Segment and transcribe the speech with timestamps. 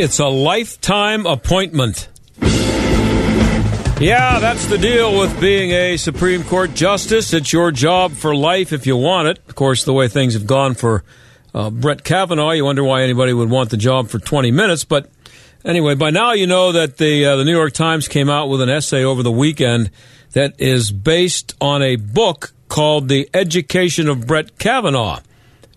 [0.00, 2.08] It's a lifetime appointment.
[4.00, 7.32] Yeah, that's the deal with being a Supreme Court justice.
[7.32, 9.40] It's your job for life if you want it.
[9.48, 11.02] Of course, the way things have gone for
[11.52, 14.84] uh, Brett Kavanaugh, you wonder why anybody would want the job for 20 minutes.
[14.84, 15.10] But
[15.64, 18.60] anyway, by now you know that the uh, the New York Times came out with
[18.60, 19.90] an essay over the weekend
[20.30, 25.22] that is based on a book called The Education of Brett Kavanaugh.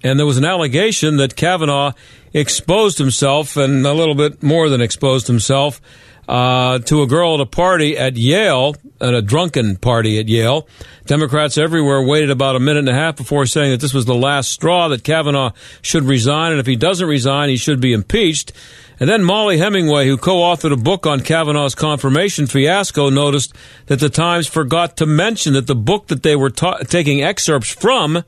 [0.04, 1.94] And there was an allegation that Kavanaugh
[2.34, 5.82] exposed himself, and a little bit more than exposed himself,
[6.28, 10.68] uh, to a girl at a party at Yale, at a drunken party at Yale.
[11.06, 14.16] Democrats everywhere waited about a minute and a half before saying that this was the
[14.16, 15.52] last straw, that Kavanaugh
[15.82, 18.54] should resign, and if he doesn't resign, he should be impeached.
[19.00, 23.54] And then Mollie Hemingway, who co authored a book on Kavanaugh's confirmation fiasco, noticed
[23.88, 27.72] that the Times forgot to mention that the book that they were ta- taking excerpts
[27.72, 28.24] from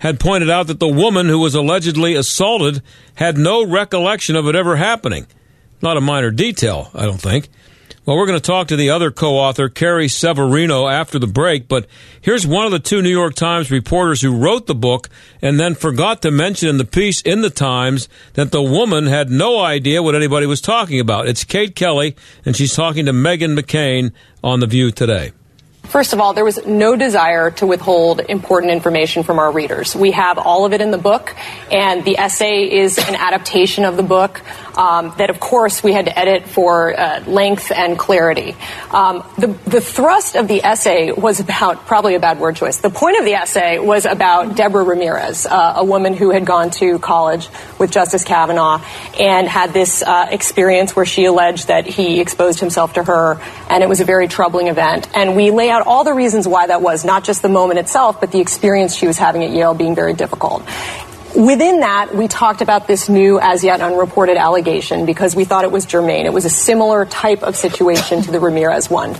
[0.00, 2.82] had pointed out that the woman who was allegedly assaulted
[3.14, 5.26] had no recollection of it ever happening.
[5.80, 7.48] Not a minor detail, I don't think.
[8.06, 11.68] Well, we're going to talk to the other co author, Carrie Severino, after the break,
[11.68, 11.86] but
[12.20, 15.10] here's one of the two New York Times reporters who wrote the book
[15.42, 19.30] and then forgot to mention in the piece in the Times that the woman had
[19.30, 21.28] no idea what anybody was talking about.
[21.28, 25.32] It's Kate Kelly, and she's talking to Meghan McCain on The View today.
[25.84, 29.96] First of all, there was no desire to withhold important information from our readers.
[29.96, 31.34] We have all of it in the book,
[31.72, 34.40] and the essay is an adaptation of the book
[34.78, 38.54] um, that, of course, we had to edit for uh, length and clarity.
[38.92, 42.90] Um, the, the thrust of the essay was about, probably a bad word choice, the
[42.90, 47.00] point of the essay was about Deborah Ramirez, uh, a woman who had gone to
[47.00, 47.48] college
[47.78, 48.80] with Justice Kavanaugh
[49.18, 53.82] and had this uh, experience where she alleged that he exposed himself to her, and
[53.82, 55.08] it was a very troubling event.
[55.14, 58.20] And we lay out all the reasons why that was, not just the moment itself,
[58.20, 60.62] but the experience she was having at Yale being very difficult.
[61.36, 65.70] Within that, we talked about this new, as yet unreported allegation because we thought it
[65.70, 66.26] was germane.
[66.26, 69.16] It was a similar type of situation to the Ramirez one.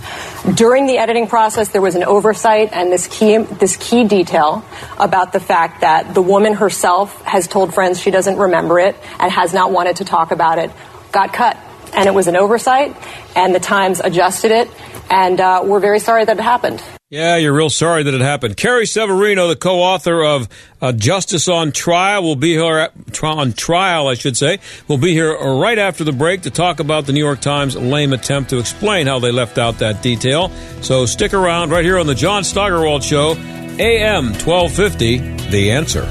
[0.53, 4.65] During the editing process, there was an oversight and this key, this key detail
[4.99, 9.31] about the fact that the woman herself has told friends she doesn't remember it and
[9.31, 10.69] has not wanted to talk about it,
[11.13, 11.57] got cut.
[11.93, 12.95] And it was an oversight,
[13.37, 14.69] and the Times adjusted it,
[15.11, 16.81] and uh, we're very sorry that it happened.
[17.09, 18.55] Yeah, you're real sorry that it happened.
[18.55, 20.47] Carrie Severino, the co-author of
[20.79, 24.59] uh, Justice on Trial, will be here at, on trial, I should say.
[24.87, 28.13] Will be here right after the break to talk about the New York Times lame
[28.13, 30.49] attempt to explain how they left out that detail.
[30.81, 35.17] So stick around right here on the John Steigerwald Show, AM 1250.
[35.49, 36.07] The answer.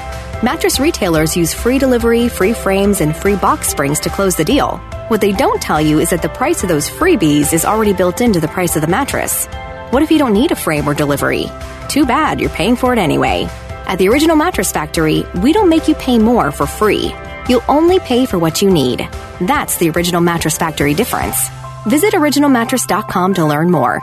[0.42, 4.80] Mattress retailers use free delivery, free frames, and free box springs to close the deal.
[5.10, 8.20] What they don't tell you is that the price of those freebies is already built
[8.20, 9.46] into the price of the mattress.
[9.90, 11.46] What if you don't need a frame or delivery?
[11.88, 13.48] Too bad, you're paying for it anyway.
[13.86, 17.12] At the Original Mattress Factory, we don't make you pay more for free.
[17.48, 19.00] You'll only pay for what you need.
[19.40, 21.48] That's the Original Mattress Factory difference.
[21.88, 24.00] Visit originalmattress.com to learn more.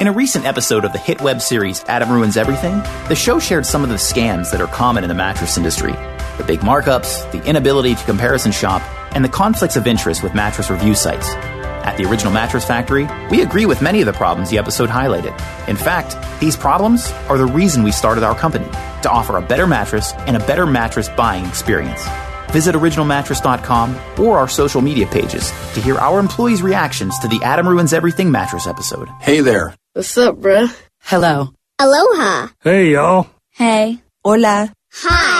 [0.00, 2.76] In a recent episode of the hit web series Adam Ruins Everything,
[3.06, 5.94] the show shared some of the scams that are common in the mattress industry
[6.40, 8.82] the big markups, the inability to comparison shop,
[9.14, 11.28] and the conflicts of interest with mattress review sites.
[11.28, 15.34] At the Original Mattress Factory, we agree with many of the problems the episode highlighted.
[15.68, 18.66] In fact, these problems are the reason we started our company
[19.02, 22.06] to offer a better mattress and a better mattress buying experience.
[22.50, 27.68] Visit originalmattress.com or our social media pages to hear our employees' reactions to the Adam
[27.68, 29.08] Ruins Everything mattress episode.
[29.20, 29.74] Hey there.
[29.92, 30.74] What's up, bruh?
[31.02, 31.52] Hello.
[31.78, 32.48] Aloha.
[32.62, 33.28] Hey, y'all.
[33.50, 34.02] Hey.
[34.22, 34.72] Hola.
[34.92, 35.39] Hi.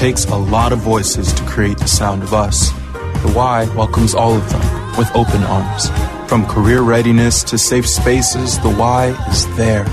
[0.00, 2.70] It takes a lot of voices to create the sound of us.
[3.20, 5.90] The Y welcomes all of them with open arms.
[6.26, 9.84] From career readiness to safe spaces, the Y is there,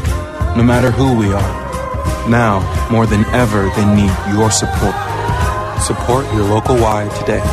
[0.56, 2.30] no matter who we are.
[2.30, 4.95] Now, more than ever, they need your support.
[5.81, 7.44] Support your local Y today.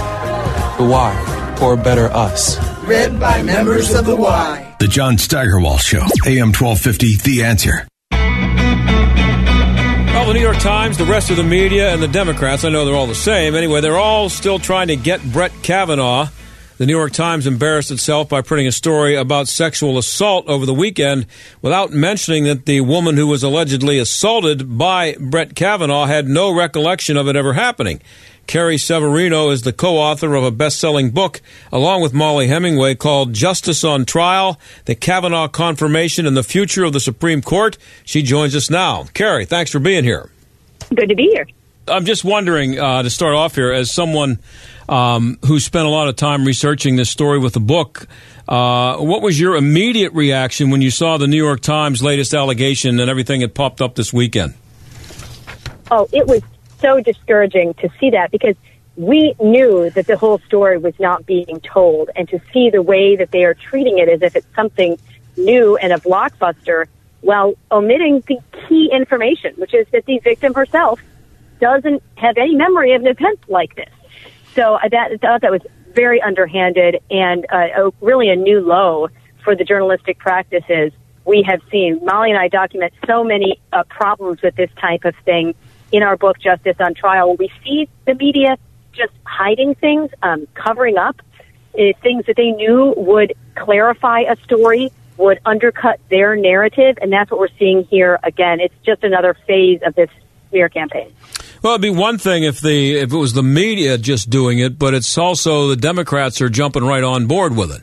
[0.79, 2.57] The Y, for a better us.
[2.85, 4.77] Read by members of the Y.
[4.79, 7.89] The John Steigerwald Show, AM 1250, The Answer.
[10.25, 12.87] Well, the New York Times, the rest of the media, and the Democrats, I know
[12.87, 13.55] they're all the same.
[13.55, 16.29] Anyway, they're all still trying to get Brett Kavanaugh.
[16.79, 20.73] The New York Times embarrassed itself by printing a story about sexual assault over the
[20.73, 21.27] weekend
[21.61, 27.19] without mentioning that the woman who was allegedly assaulted by Brett Kavanaugh had no recollection
[27.19, 28.01] of it ever happening.
[28.47, 31.41] Carrie Severino is the co author of a best selling book,
[31.73, 36.93] along with Mollie Hemingway, called Justice on Trial The Kavanaugh Confirmation and the Future of
[36.93, 37.79] the Supreme Court.
[38.05, 39.05] She joins us now.
[39.15, 40.31] Carrie, thanks for being here.
[40.95, 41.47] Good to be here.
[41.87, 44.39] I'm just wondering, uh, to start off here, as someone
[44.89, 48.07] um, who spent a lot of time researching this story with the book,
[48.49, 53.01] uh, what was your immediate reaction when you saw the New York Times' latest allegation
[53.01, 54.55] and everything that popped up this weekend?
[55.91, 56.43] Oh, it was
[56.85, 58.57] so discouraging to see that because
[58.97, 63.17] we knew that the whole story was not being told, and to see the way
[63.17, 64.99] that they are treating it as if it's something
[65.37, 66.87] new and a blockbuster,
[67.23, 68.39] while omitting the
[68.69, 71.01] key information, which is that the victim herself
[71.59, 73.91] doesn't have any memory of an event like this.
[74.55, 75.63] So I thought that was
[75.95, 79.09] very underhanded and uh, really a new low
[79.43, 80.93] for the journalistic practices
[81.25, 82.05] we have seen.
[82.05, 85.55] Mollie and I document so many uh, problems with this type of thing
[85.95, 87.37] in our book, Justice on Trial.
[87.37, 88.59] We see the media
[88.93, 91.23] just hiding things, um, covering up
[91.75, 97.31] uh, things that they knew would clarify a story, would undercut their narrative, and that's
[97.31, 98.59] what we're seeing here again.
[98.59, 100.11] It's just another phase of this
[100.51, 101.13] smear campaign.
[101.63, 104.81] Well, it'd be one thing if the if it was the media just doing it,
[104.81, 107.83] but it's also the Democrats are jumping right on board with it.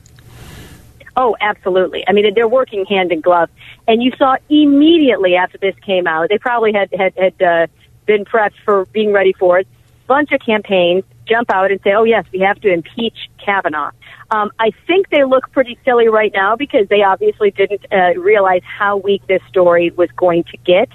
[1.15, 2.03] Oh, absolutely.
[2.07, 3.49] I mean, they're working hand in glove,
[3.87, 7.67] and you saw immediately after this came out, they probably had had had uh,
[8.05, 9.67] been prepped for being ready for it.
[10.07, 13.91] Bunch of campaigns jump out and say, "Oh yes, we have to impeach Kavanaugh."
[14.29, 18.61] Um, I think they look pretty silly right now because they obviously didn't uh, realize
[18.63, 20.89] how weak this story was going to get,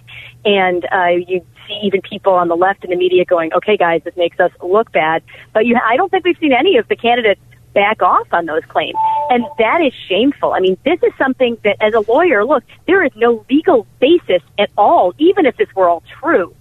[0.45, 4.03] and uh, you see even people on the left in the media going, "Okay, guys,
[4.05, 5.23] this makes us look bad."
[5.55, 7.41] But you, I don't think we've seen any of the candidates
[7.77, 8.97] back off on those claims.
[9.29, 10.55] And that is shameful.
[10.55, 14.41] I mean, this is something that as a lawyer, look, there is no legal basis
[14.59, 16.55] at all, even if this were all true,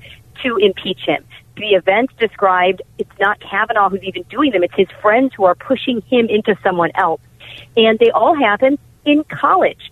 [0.45, 1.23] to impeach him.
[1.57, 5.55] The events described, it's not Kavanaugh who's even doing them, it's his friends who are
[5.55, 7.21] pushing him into someone else.
[7.75, 9.91] And they all happen in college.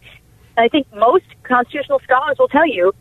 [0.57, 2.93] I think most constitutional scholars will tell you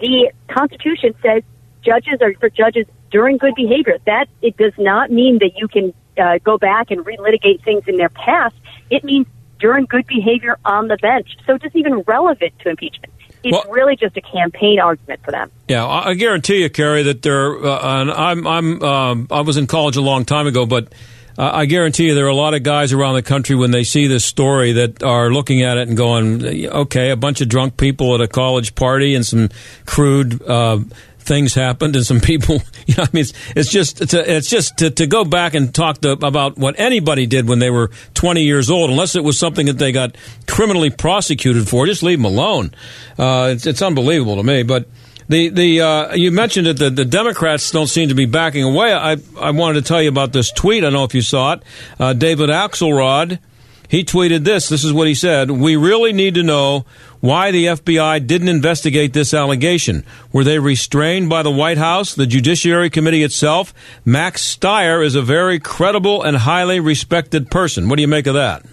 [0.00, 1.42] the Constitution says
[1.82, 3.98] judges are for judges during good behavior.
[4.06, 7.96] That it does not mean that you can uh, go back and relitigate things in
[7.96, 8.54] their past.
[8.90, 9.26] It means
[9.58, 11.36] during good behavior on the bench.
[11.46, 13.12] So it's even relevant to impeachment.
[13.46, 15.52] It's well, really just a campaign argument for them.
[15.68, 17.64] Yeah, I guarantee you, Carrie, that there.
[17.64, 20.92] Uh, and I'm, I'm, um, I was in college a long time ago, but
[21.38, 23.84] uh, I guarantee you there are a lot of guys around the country when they
[23.84, 27.76] see this story that are looking at it and going, okay, a bunch of drunk
[27.76, 29.50] people at a college party and some
[29.84, 30.80] crude uh,
[31.26, 34.78] things happened and some people, you know, I mean, it's, it's just, it's, it's just
[34.78, 38.42] to, to, go back and talk to, about what anybody did when they were 20
[38.42, 40.16] years old, unless it was something that they got
[40.46, 42.72] criminally prosecuted for, just leave them alone.
[43.18, 44.88] Uh, it's, it's unbelievable to me, but
[45.28, 48.92] the the uh, you mentioned that the, the Democrats don't seem to be backing away.
[48.92, 50.84] I I wanted to tell you about this tweet.
[50.84, 51.62] I don't know if you saw it.
[51.98, 53.40] Uh, David Axelrod,
[53.88, 54.68] he tweeted this.
[54.68, 56.84] This is what he said: "We really need to know
[57.20, 60.04] why the FBI didn't investigate this allegation.
[60.32, 63.72] Were they restrained by the White House, the Judiciary Committee itself?
[64.04, 67.88] Max Stier is a very credible and highly respected person.
[67.88, 68.64] What do you make of that?"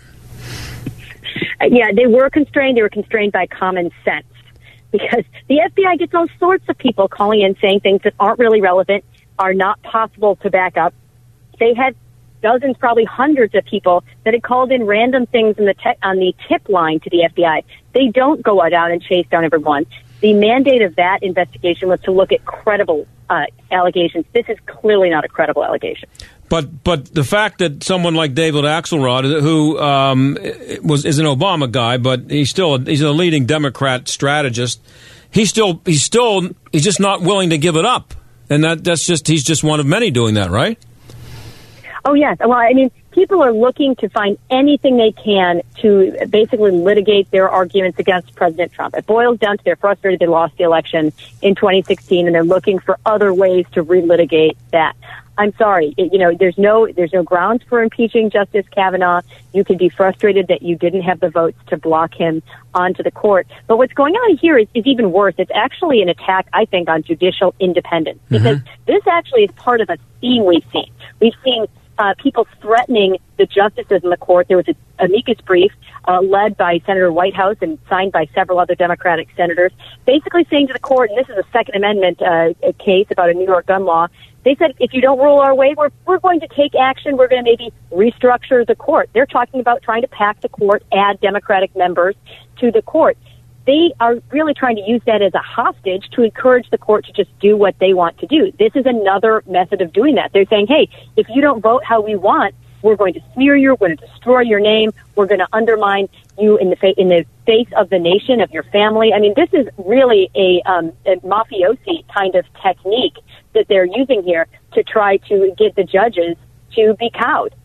[1.61, 2.77] Uh, yeah, they were constrained.
[2.77, 4.25] They were constrained by common sense
[4.91, 8.61] because the FBI gets all sorts of people calling in saying things that aren't really
[8.61, 9.03] relevant,
[9.39, 10.93] are not possible to back up.
[11.59, 11.95] They had
[12.43, 16.17] dozens, probably hundreds of people that had called in random things in the te- on
[16.17, 17.63] the tip line to the FBI.
[17.93, 19.87] They don't go out and chase down everyone.
[20.19, 24.25] The mandate of that investigation was to look at credible uh, allegations.
[24.33, 26.07] This is clearly not a credible allegation.
[26.49, 30.37] But but the fact that someone like David Axelrod, who um,
[30.83, 34.81] was is an Obama guy, but he's still a, he's a leading Democrat strategist,
[35.31, 38.13] he's still he's still he's just not willing to give it up,
[38.49, 40.77] and that that's just he's just one of many doing that, right?
[42.05, 42.37] Oh yes.
[42.39, 47.49] Well, I mean, people are looking to find anything they can to basically litigate their
[47.49, 48.95] arguments against President Trump.
[48.95, 52.79] It boils down to they're frustrated they lost the election in 2016, and they're looking
[52.79, 54.95] for other ways to relitigate that.
[55.37, 59.21] I'm sorry, it, you know, there's no there's no grounds for impeaching Justice Kavanaugh.
[59.51, 62.43] You can be frustrated that you didn't have the votes to block him
[62.75, 63.47] onto the court.
[63.65, 65.33] But what's going on here is, is even worse.
[65.37, 68.35] It's actually an attack, I think, on judicial independence mm-hmm.
[68.35, 68.83] because mm-hmm.
[68.85, 70.91] this actually is part of a theme we've seen.
[71.19, 71.65] We've seen
[71.97, 74.47] uh, people threatening the justices in the court.
[74.47, 75.71] There was an amicus brief
[76.07, 79.71] uh, led by Senator Whitehouse and signed by several other Democratic senators,
[80.05, 83.33] basically saying to the court, and this is a Second Amendment uh, case about a
[83.33, 84.07] New York gun law,
[84.43, 87.15] they said, if you don't rule our way, we're, we're going to take action.
[87.15, 89.09] We're going to maybe restructure the court.
[89.13, 92.15] They're talking about trying to pack the court, add Democratic members
[92.57, 93.17] to the court.
[93.65, 97.13] They are really trying to use that as a hostage to encourage the court to
[97.13, 98.51] just do what they want to do.
[98.59, 100.31] This is another method of doing that.
[100.33, 103.71] They're saying, hey, if you don't vote how we want, we're going to smear you.
[103.71, 104.91] We're going to destroy your name.
[105.15, 108.51] We're going to undermine you in the fa- in the face of the nation of
[108.51, 109.13] your family.
[109.13, 113.15] I mean, this is really a, um, a mafiosi kind of technique
[113.53, 116.35] that they're using here to try to get the judges
[116.75, 117.55] to be cowed.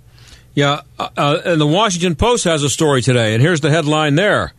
[0.55, 4.15] Yeah, uh, uh, and the Washington Post has a story today, and here's the headline
[4.15, 4.53] there.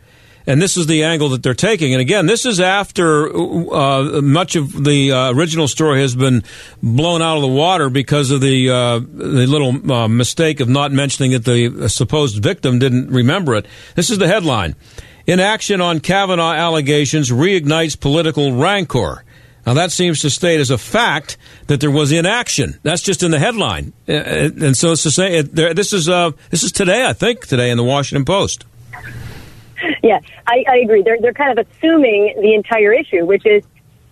[0.48, 1.94] And this is the angle that they're taking.
[1.94, 6.44] And again, this is after uh, much of the uh, original story has been
[6.82, 10.92] blown out of the water because of the uh, the little uh, mistake of not
[10.92, 13.66] mentioning that the supposed victim didn't remember it.
[13.96, 14.76] This is the headline:
[15.28, 19.24] Inaction on Kavanaugh allegations reignites political rancor.
[19.66, 22.80] Now, that seems to state as a fact that there was inaction.
[22.82, 23.94] That's just in the headline.
[24.08, 27.70] Uh, uh, and so it's to say, this is, this is today, I think, today
[27.70, 28.66] in the Washington Post.
[30.04, 31.04] Yeah, I, I agree.
[31.04, 33.64] They're, they're kind of assuming the entire issue, which is,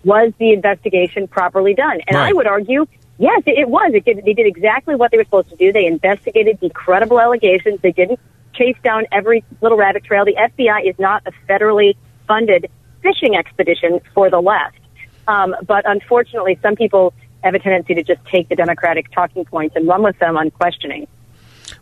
[0.04, 2.00] was the investigation properly done?
[2.08, 2.30] And right.
[2.30, 2.86] I would argue,
[3.18, 3.92] yes, it, it was.
[3.94, 5.72] It did, they did exactly what they were supposed to do.
[5.72, 7.82] They investigated the credible allegations.
[7.82, 8.20] They didn't
[8.54, 10.26] chase down every little rabbit trail.
[10.26, 11.96] The FBI is not a federally
[12.28, 12.70] funded
[13.02, 14.80] fishing expedition for the left.
[15.28, 19.76] Um, but unfortunately, some people have a tendency to just take the Democratic talking points
[19.76, 21.08] and run with them on questioning.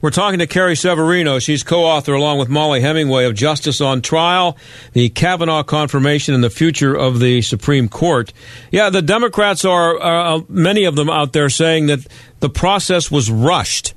[0.01, 1.39] We're talking to Carrie Severino.
[1.39, 4.57] She's co-author, along with Mollie Hemingway, of Justice on Trial,
[4.93, 8.33] the Kavanaugh Confirmation, and the Future of the Supreme Court.
[8.71, 12.05] Yeah, the Democrats are, uh, many of them out there saying that
[12.39, 13.93] the process was rushed.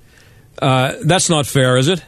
[0.60, 2.04] Uh, that's not fair, is it?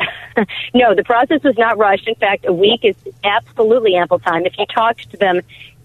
[0.74, 2.08] no, the process was not rushed.
[2.08, 4.46] In fact, a week is absolutely ample time.
[4.46, 5.40] If you talked to them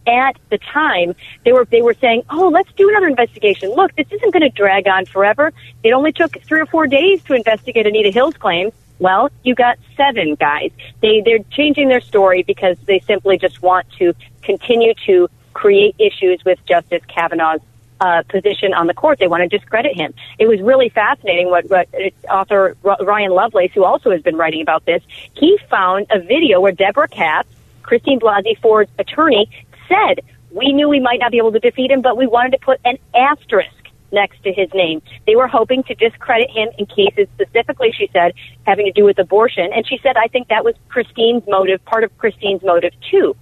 [0.08, 3.70] at the time they were they were saying, "Oh, let's do another investigation.
[3.70, 5.52] Look, this isn't going to drag on forever.
[5.84, 9.78] It only took three or four days to investigate Anita Hill's claims." Well, you got
[9.98, 10.72] seven guys.
[11.02, 16.44] They they're changing their story because they simply just want to continue to create issues
[16.46, 17.62] with Justice Kavanaugh's
[18.00, 19.20] uh, position on the court.
[19.20, 20.14] They want to discredit him.
[20.38, 21.88] It was really fascinating what, what
[22.30, 25.02] author Ryan Lovelace, who also has been writing about this,
[25.34, 27.50] he found a video where Debra Katz,
[27.84, 29.50] Christine Blasey Ford's attorney,
[29.88, 32.60] said We knew we might not be able to defeat him, but we wanted to
[32.60, 33.72] put an asterisk
[34.12, 35.02] next to his name.
[35.28, 38.34] They were hoping to discredit him in cases specifically, she said,
[38.66, 39.72] having to do with abortion.
[39.74, 43.36] And she said, I think that was Christine's motive, part of Christine's motive too,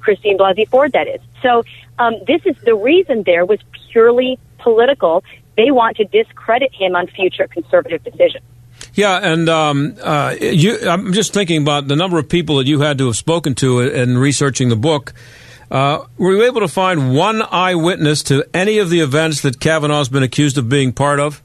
[0.00, 1.20] Christine Blasey Ford, that is.
[1.42, 1.64] So
[1.98, 3.58] um, this is the reason there was
[3.90, 5.24] purely political.
[5.56, 8.44] They want to discredit him on future conservative decisions.
[8.94, 12.80] Yeah, and um, uh, you, I'm just thinking about the number of people that you
[12.80, 15.12] had to have spoken to in researching the book.
[15.70, 20.08] Uh, were you able to find one eyewitness to any of the events that Kavanaugh's
[20.08, 21.40] been accused of being part of?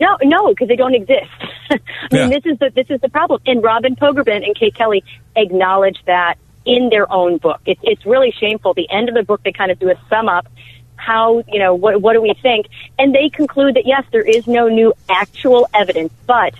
[0.00, 1.30] No, no, because they don't exist.
[1.70, 1.78] I
[2.10, 2.26] yeah.
[2.26, 3.40] mean, this is the this is the problem.
[3.46, 5.04] And Robin Pogrebin and Kate Kelly
[5.36, 7.60] acknowledge that in their own book.
[7.66, 8.74] It's it's really shameful.
[8.74, 10.48] The end of the book, they kind of do a sum up.
[10.96, 12.66] How you know what what do we think?
[12.98, 16.54] And they conclude that yes, there is no new actual evidence, but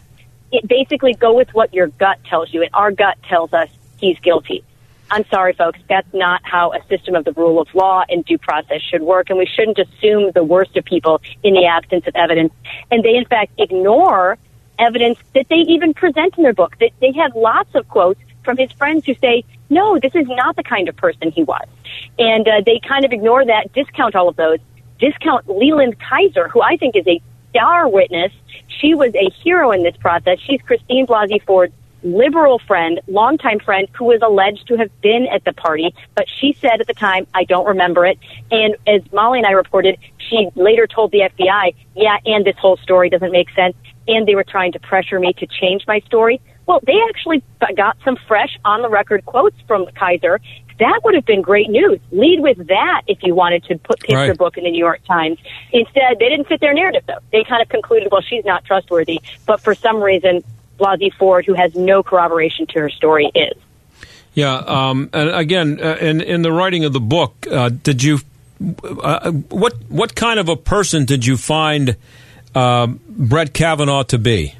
[0.52, 4.18] it basically go with what your gut tells you, and our gut tells us he's
[4.20, 4.62] guilty.
[5.12, 8.38] I'm sorry, folks, that's not how a system of the rule of law and due
[8.38, 12.16] process should work, and we shouldn't assume the worst of people in the absence of
[12.16, 12.54] evidence.
[12.90, 14.38] And they, in fact, ignore
[14.78, 16.78] evidence that they even present in their book.
[16.80, 20.56] That they have lots of quotes from his friends who say, no, this is not
[20.56, 21.68] the kind of person he was.
[22.18, 24.60] And uh, they kind of ignore that, discount all of those,
[24.98, 28.32] discount Leland Keyser, who I think is a star witness.
[28.80, 30.38] She was a hero in this process.
[30.40, 35.44] She's Christine Blasey Ford's liberal friend, longtime friend, who was alleged to have been at
[35.44, 38.18] the party, but she said at the time, I don't remember it.
[38.50, 42.76] And as Mollie and I reported, she later told the FBI, yeah, and this whole
[42.78, 43.76] story doesn't make sense.
[44.08, 46.40] And they were trying to pressure me to change my story.
[46.66, 47.42] Well, they actually
[47.76, 50.38] got some fresh on the record quotes from Keyser.
[50.78, 52.00] That would have been great news.
[52.10, 54.26] Lead with that if you wanted to put pitch right.
[54.26, 55.38] your book in the New York Times.
[55.72, 57.18] Instead, they didn't fit their narrative though.
[57.30, 59.20] They kind of concluded, well, she's not trustworthy.
[59.46, 60.42] But for some reason,
[60.78, 63.56] Blasey Ford, who has no corroboration to her story, is.
[64.34, 68.18] Yeah, um, and again, uh, in in the writing of the book, uh, did you
[69.02, 71.96] uh, what what kind of a person did you find
[72.54, 74.54] uh, Brett Kavanaugh to be?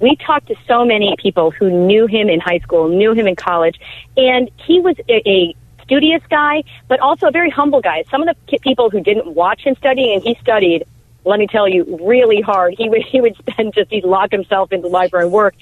[0.00, 3.34] We talked to so many people who knew him in high school, knew him in
[3.34, 3.80] college,
[4.16, 8.04] and he was a, a studious guy, but also a very humble guy.
[8.10, 10.84] Some of the people who didn't watch him studying, and he studied
[11.28, 12.74] let me tell you, really hard.
[12.76, 15.54] He would he would spend just he'd lock himself in the library and work.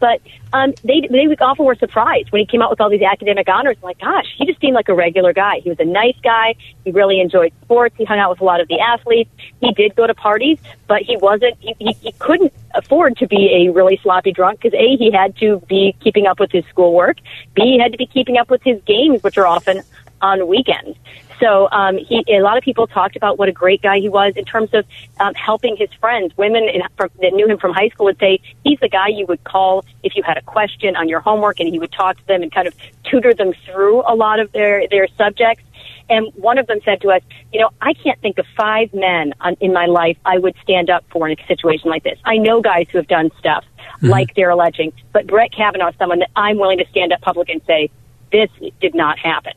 [0.00, 0.20] But
[0.52, 3.76] um, they they often were surprised when he came out with all these academic honors.
[3.82, 5.60] Like, gosh, he just seemed like a regular guy.
[5.60, 6.56] He was a nice guy.
[6.84, 7.94] He really enjoyed sports.
[7.96, 9.30] He hung out with a lot of the athletes.
[9.60, 10.58] He did go to parties,
[10.88, 11.56] but he wasn't.
[11.60, 15.36] He, he, he couldn't afford to be a really sloppy drunk because a he had
[15.38, 17.18] to be keeping up with his schoolwork.
[17.54, 19.82] B he had to be keeping up with his games, which are often
[20.24, 20.96] on weekends.
[21.38, 24.32] So um, he, a lot of people talked about what a great guy he was
[24.36, 24.86] in terms of
[25.20, 26.34] um, helping his friends.
[26.36, 29.26] Women in, from, that knew him from high school would say he's the guy you
[29.26, 32.26] would call if you had a question on your homework, and he would talk to
[32.26, 35.64] them and kind of tutor them through a lot of their their subjects.
[36.08, 39.32] And one of them said to us, you know, I can't think of five men
[39.40, 42.18] on, in my life I would stand up for in a situation like this.
[42.24, 44.08] I know guys who have done stuff mm-hmm.
[44.08, 47.48] like they're alleging, but Brett Kavanaugh is someone that I'm willing to stand up public
[47.48, 47.90] and say,
[48.30, 49.54] this did not happen.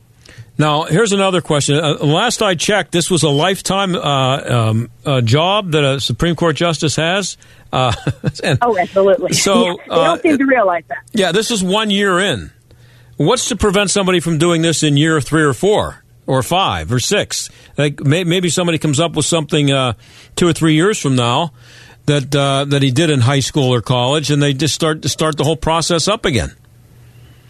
[0.58, 1.76] Now, here's another question.
[1.76, 6.34] Uh, last I checked, this was a lifetime uh, um, uh, job that a Supreme
[6.34, 7.36] Court justice has.
[7.72, 7.92] Uh,
[8.62, 9.34] oh, absolutely.
[9.34, 11.04] So yeah, they don't seem to realize that.
[11.12, 12.50] Yeah, this is one year in.
[13.16, 16.04] What's to prevent somebody from doing this in year three or four?
[16.26, 17.48] Or five or six.
[17.78, 19.94] Like maybe somebody comes up with something uh,
[20.36, 21.54] two or three years from now
[22.04, 25.08] that uh, that he did in high school or college, and they just start to
[25.08, 26.54] start the whole process up again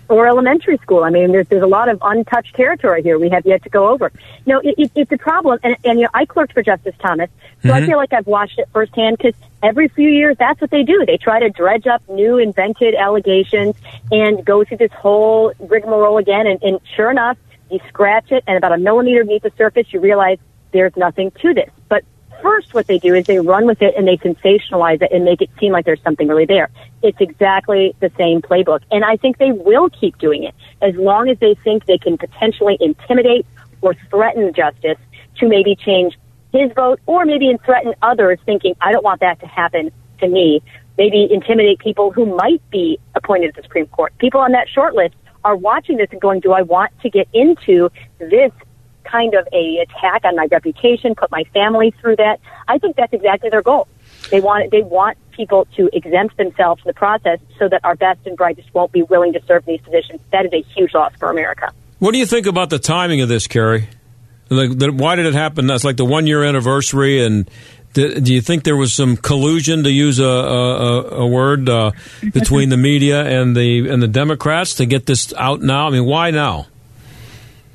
[0.08, 1.04] or elementary school.
[1.04, 3.88] I mean, there's, there's a lot of untouched territory here we have yet to go
[3.88, 4.10] over.
[4.46, 7.30] Know, it, it, it's a problem, and, and you know, I clerked for Justice Thomas,
[7.62, 7.76] so mm-hmm.
[7.76, 11.04] I feel like I've watched it firsthand because every few years that's what they do.
[11.06, 13.76] They try to dredge up new invented allegations
[14.10, 17.36] and go through this whole rigmarole again, and, and sure enough,
[17.70, 20.38] you scratch it, and about a millimeter beneath the surface, you realize
[20.72, 21.70] there's nothing to this.
[21.88, 22.04] But
[22.42, 25.40] first what they do is they run with it and they sensationalize it and make
[25.40, 26.70] it seem like there's something really there.
[27.02, 28.80] It's exactly the same playbook.
[28.90, 32.18] And I think they will keep doing it as long as they think they can
[32.18, 33.46] potentially intimidate
[33.80, 34.98] or threaten justice
[35.36, 36.18] to maybe change
[36.52, 40.62] his vote or maybe threaten others thinking, I don't want that to happen to me.
[40.96, 44.12] Maybe intimidate people who might be appointed to the Supreme Court.
[44.18, 47.28] People on that short list are watching this and going, do I want to get
[47.32, 48.50] into this
[49.10, 52.40] kind of a attack on my reputation, put my family through that.
[52.66, 53.88] I think that's exactly their goal.
[54.30, 58.26] They want they want people to exempt themselves from the process so that our best
[58.26, 60.20] and brightest won't be willing to serve in these positions.
[60.32, 61.72] That is a huge loss for America.
[61.98, 63.88] What do you think about the timing of this, Carrie?
[64.50, 65.66] Like, why did it happen?
[65.66, 67.50] That's like the one year anniversary, and
[67.92, 71.90] do, do, you think there was some collusion, to use a, a, a word, uh,
[72.32, 75.88] between the media and the and the Democrats to get this out now?
[75.88, 76.66] I mean, why now?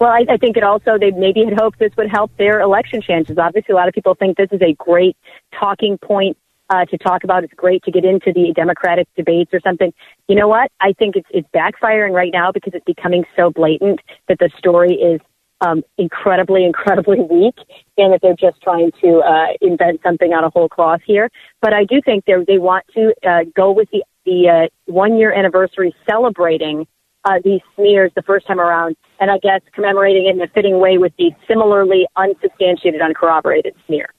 [0.03, 3.01] Well, I, I think it also they maybe had hoped this would help their election
[3.01, 3.37] chances.
[3.37, 5.15] Obviously, a lot of people think this is a great
[5.57, 6.35] talking point
[6.69, 7.45] uh, to talk about.
[7.45, 9.93] It's great to get into the Democratic debates or something.
[10.27, 10.69] You know what?
[10.81, 14.95] I think it's it's backfiring right now because it's becoming so blatant that the story
[14.95, 15.21] is
[15.61, 17.55] um, incredibly, incredibly weak,
[17.97, 21.29] and that they're just trying to uh, invent something out of whole cloth here.
[21.61, 25.17] But I do think they they want to uh, go with the the uh, one
[25.17, 26.87] year anniversary celebrating
[27.25, 30.79] uh, these smears the first time around, and I guess commemorating it in a fitting
[30.79, 34.09] way with the similarly unsubstantiated, uncorroborated smear.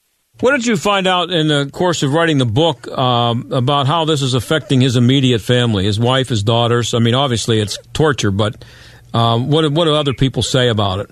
[0.40, 4.04] What did you find out in the course of writing the book um, about how
[4.04, 6.92] this is affecting his immediate family, his wife, his daughters?
[6.92, 8.64] I mean, obviously it's torture, but
[9.14, 11.10] um, what what do other people say about it?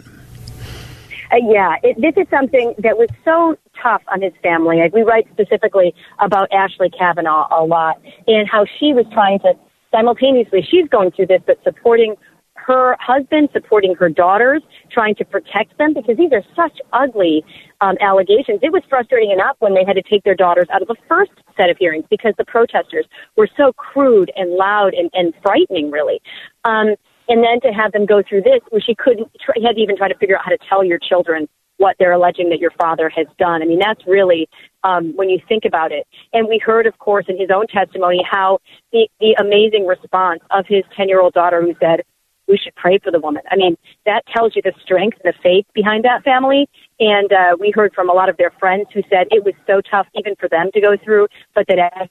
[1.33, 4.83] Uh, yeah, it, this is something that was so tough on his family.
[4.93, 9.55] We write specifically about Ashley Kavanaugh a lot and how she was trying to
[9.93, 12.17] simultaneously, she's going through this, but supporting
[12.55, 17.45] her husband, supporting her daughters, trying to protect them because these are such ugly
[17.81, 18.61] um, allegations.
[18.63, 21.33] It was frustrating enough when they had to take their daughters out of the first
[21.57, 26.21] set of hearings because the protesters were so crude and loud and, and frightening, really.
[26.65, 26.95] Um,
[27.29, 29.97] and then to have them go through this, where she couldn't, try, had to even
[29.97, 31.49] try to figure out how to tell your children
[31.83, 33.61] what they're alleging that your father has done.
[33.61, 34.49] I mean, that's really
[34.85, 36.07] um, when you think about it.
[36.33, 38.61] And we heard, of course, in his own testimony, how
[38.93, 42.05] the, the amazing response of his 10 year old daughter who said,
[42.47, 43.43] we should pray for the woman.
[43.51, 46.69] I mean, that tells you the strength and the faith behind that family.
[47.01, 49.81] And uh, we heard from a lot of their friends who said it was so
[49.81, 52.11] tough even for them to go through, but that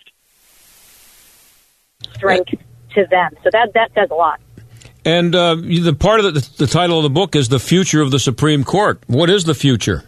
[2.16, 2.54] strength
[2.96, 3.32] to them.
[3.44, 4.42] So that that says a lot.
[5.04, 8.12] And uh, the part of the, the title of the book is the future of
[8.12, 9.02] the Supreme Court.
[9.08, 10.04] What is the future?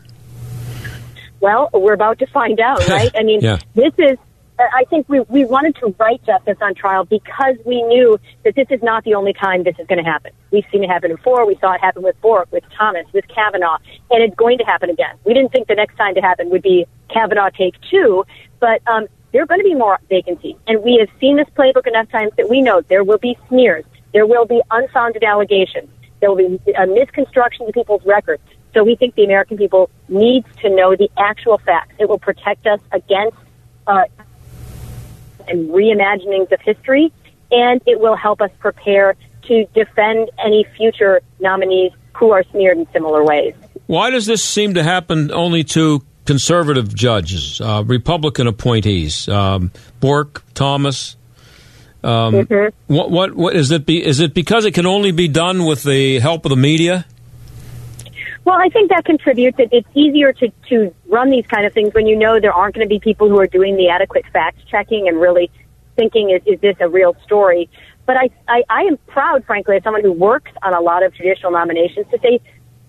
[1.39, 3.11] Well, we're about to find out, right?
[3.15, 3.59] I mean, yeah.
[3.75, 4.17] this is
[4.59, 8.67] I think we, we wanted to write Justice on Trial because we knew that this
[8.69, 10.31] is not the only time this is going to happen.
[10.51, 11.45] We've seen it happen before.
[11.47, 13.77] We saw it happen with Bork, with Thomas, with Kavanaugh,
[14.11, 15.15] and it's going to happen again.
[15.25, 18.25] We didn't think the next time to happen would be Kavanaugh take two,
[18.59, 20.55] but um, there are going to be more vacancies.
[20.67, 23.85] And we have seen this playbook enough times that we know there will be smears.
[24.13, 25.89] There will be unfounded allegations.
[26.19, 28.43] There will be a misconstruction of people's records.
[28.73, 31.95] So we think the American people needs to know the actual facts.
[31.99, 33.37] It will protect us against
[33.85, 34.05] uh,
[35.47, 37.11] and reimaginings of history,
[37.51, 42.87] and it will help us prepare to defend any future nominees who are smeared in
[42.93, 43.53] similar ways.
[43.87, 50.43] Why does this seem to happen only to conservative judges, uh, Republican appointees, um, Bork,
[50.53, 51.17] Thomas?
[52.03, 52.93] Um, mm-hmm.
[52.93, 53.85] what, what, what is it?
[53.85, 57.05] Be, is it because it can only be done with the help of the media?
[58.45, 59.57] Well, I think that contributes.
[59.57, 62.75] It, it's easier to, to run these kind of things when you know there aren't
[62.75, 65.49] going to be people who are doing the adequate fact checking and really
[65.95, 67.69] thinking, is, is this a real story?
[68.05, 71.13] But I, I, I am proud, frankly, as someone who works on a lot of
[71.13, 72.41] judicial nominations, to say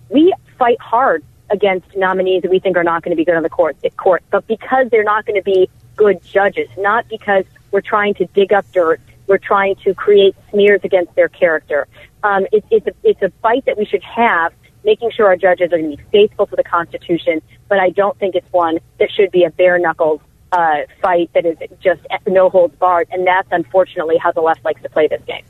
[0.09, 3.45] we fight hard against nominees that we think are not going to be good on
[3.45, 7.81] the court, court, but because they're not going to be good judges, not because we're
[7.81, 11.89] trying to dig up dirt, we're trying to create smears against their character.
[12.23, 14.53] Um, it, it's a it's a fight that we should have
[14.85, 18.17] making sure our judges are going to be faithful to the Constitution, but I don't
[18.19, 20.21] think it's one that should be a bare knuckles
[20.53, 24.81] uh, fight that is just no holds barred, and that's unfortunately how the left likes
[24.83, 25.43] to play this game.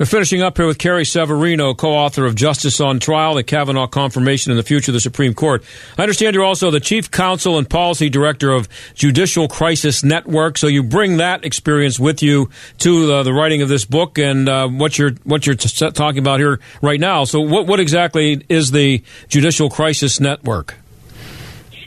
[0.00, 4.50] We're finishing up here with Carrie Severino, co-author of Justice on Trial, the Kavanaugh Confirmation
[4.50, 5.62] and the Future of the Supreme Court.
[5.98, 10.68] I understand you're also the Chief Counsel and Policy Director of Judicial Crisis Network, so
[10.68, 14.68] you bring that experience with you to uh, the writing of this book and uh,
[14.68, 17.24] what you're what you're t- talking about here right now.
[17.24, 20.76] So, what what exactly is the Judicial Crisis Network?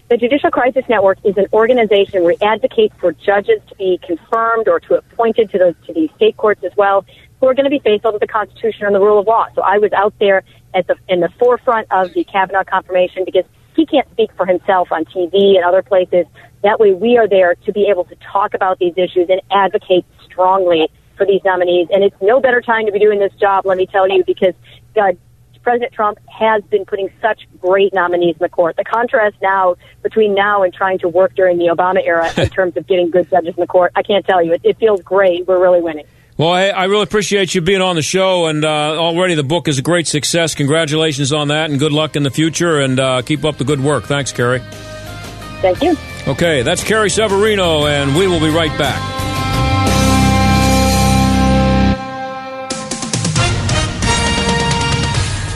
[0.10, 4.68] The Judicial Crisis Network is an organization where we advocate for judges to be confirmed
[4.68, 7.04] or to appointed to those to these state courts as well
[7.44, 9.48] who are going to be faithful to the Constitution and the rule of law.
[9.54, 13.44] So I was out there at the in the forefront of the Kavanaugh confirmation because
[13.76, 16.26] he can't speak for himself on TV and other places.
[16.64, 20.06] That way, we are there to be able to talk about these issues and advocate
[20.24, 21.90] strongly for these nominees.
[21.92, 24.54] And it's no better time to be doing this job, let me tell you, because
[24.96, 25.12] uh,
[25.64, 28.78] President Trump has been putting such great nominees in the court.
[28.78, 32.78] The contrast now between now and trying to work during the Obama era in terms
[32.78, 34.54] of getting good judges in the court, I can't tell you.
[34.54, 35.46] It, it feels great.
[35.46, 36.06] We're really winning.
[36.36, 39.68] Well, I, I, really appreciate you being on the show, and uh, already the book
[39.68, 40.56] is a great success.
[40.56, 43.80] Congratulations on that, and good luck in the future, and uh, keep up the good
[43.80, 44.06] work.
[44.06, 44.62] Thanks, Carrie.
[45.62, 45.96] Thank you.
[46.28, 49.33] Okay, that's Carrie Severino, and we will be right back.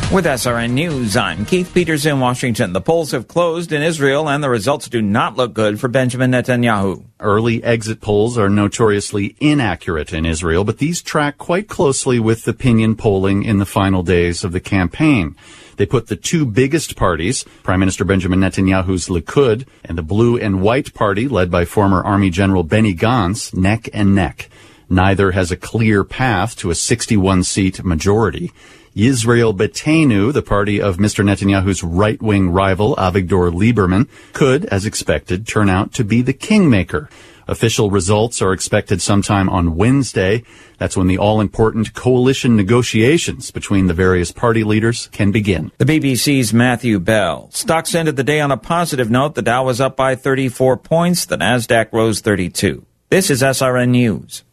[0.09, 2.71] With SRN News, I'm Keith Peters in Washington.
[2.71, 6.31] The polls have closed in Israel and the results do not look good for Benjamin
[6.31, 7.03] Netanyahu.
[7.19, 12.51] Early exit polls are notoriously inaccurate in Israel, but these track quite closely with the
[12.51, 15.35] opinion polling in the final days of the campaign.
[15.75, 20.61] They put the two biggest parties, Prime Minister Benjamin Netanyahu's Likud and the Blue and
[20.61, 24.49] White Party, led by former Army General Benny Gantz, neck and neck.
[24.89, 28.53] Neither has a clear path to a 61 seat majority.
[28.97, 31.23] Yisrael Beiteinu, the party of Mr.
[31.23, 37.07] Netanyahu's right-wing rival Avigdor Lieberman, could, as expected, turn out to be the kingmaker.
[37.47, 40.43] Official results are expected sometime on Wednesday.
[40.79, 45.71] That's when the all-important coalition negotiations between the various party leaders can begin.
[45.77, 47.51] The BBC's Matthew Bell.
[47.51, 49.35] Stocks ended the day on a positive note.
[49.35, 51.25] The Dow was up by 34 points.
[51.27, 52.83] The Nasdaq rose 32.
[53.09, 54.43] This is SRN News.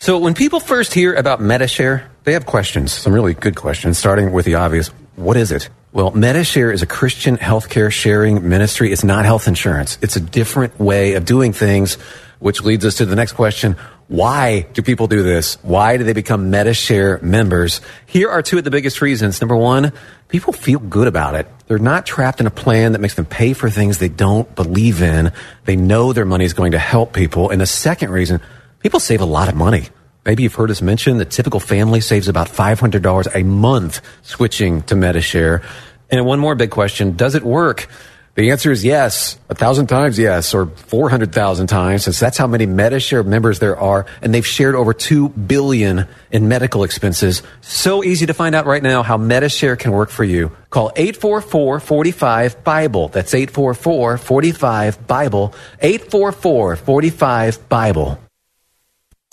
[0.00, 4.32] So when people first hear about Medi-Share, they have questions, some really good questions, starting
[4.32, 4.88] with the obvious.
[5.14, 5.70] What is it?
[5.92, 8.92] Well, Medi-Share is a Christian healthcare sharing ministry.
[8.92, 9.96] It's not health insurance.
[10.02, 11.94] It's a different way of doing things,
[12.40, 13.76] which leads us to the next question.
[14.08, 15.56] Why do people do this?
[15.62, 17.80] Why do they become Medi-Share members?
[18.06, 19.40] Here are two of the biggest reasons.
[19.40, 19.92] Number one,
[20.26, 21.46] people feel good about it.
[21.68, 25.00] They're not trapped in a plan that makes them pay for things they don't believe
[25.00, 25.30] in.
[25.64, 27.50] They know their money is going to help people.
[27.50, 28.40] And the second reason,
[28.80, 29.90] people save a lot of money.
[30.26, 34.96] Maybe you've heard us mention the typical family saves about $500 a month switching to
[34.96, 35.62] Medi-Share.
[36.10, 37.86] And one more big question, does it work?
[38.34, 42.66] The answer is yes, a thousand times yes, or 400,000 times, since that's how many
[42.66, 47.42] Medi-Share members there are, and they've shared over 2 billion in medical expenses.
[47.62, 50.52] So easy to find out right now how Medi-Share can work for you.
[50.70, 53.08] Call 844-45-BIBLE.
[53.08, 55.54] That's 844-45-BIBLE.
[55.80, 58.18] 844-45-BIBLE.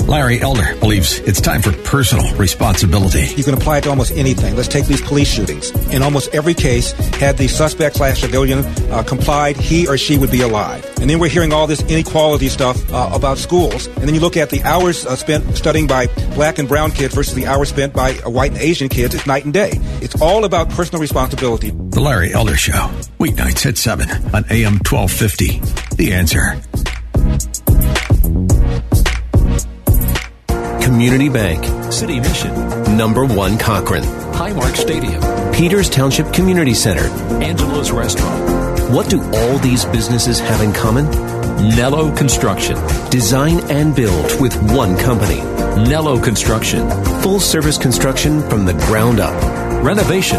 [0.08, 3.34] Larry Elder believes it's time for personal responsibility.
[3.36, 4.56] You can apply it to almost anything.
[4.56, 5.72] Let's take these police shootings.
[5.94, 8.60] In almost every case, had the suspect slash civilian
[8.92, 10.86] uh, complied, he or she would be alive.
[11.00, 13.88] And then we're hearing all this inequality stuff uh, about schools.
[13.88, 17.16] And then you look at the hours uh, spent studying by black and brown kids
[17.16, 19.16] versus the hours spent by white and Asian kids.
[19.16, 19.72] It's night and day.
[20.02, 21.72] It's all about personal responsibility.
[21.72, 25.96] The Larry Elder Show, weeknights at 7 on AM 1250.
[25.96, 26.62] The answer.
[30.94, 32.54] Community Bank, City Mission,
[32.96, 37.06] Number One Cochran, Highmark Stadium, Peters Township Community Center,
[37.42, 38.92] Angelo's Restaurant.
[38.92, 41.10] What do all these businesses have in common?
[41.76, 42.76] Nello Construction.
[43.10, 45.42] Design and build with one company.
[45.90, 46.88] Nello Construction.
[47.24, 49.34] Full service construction from the ground up.
[49.84, 50.38] Renovation.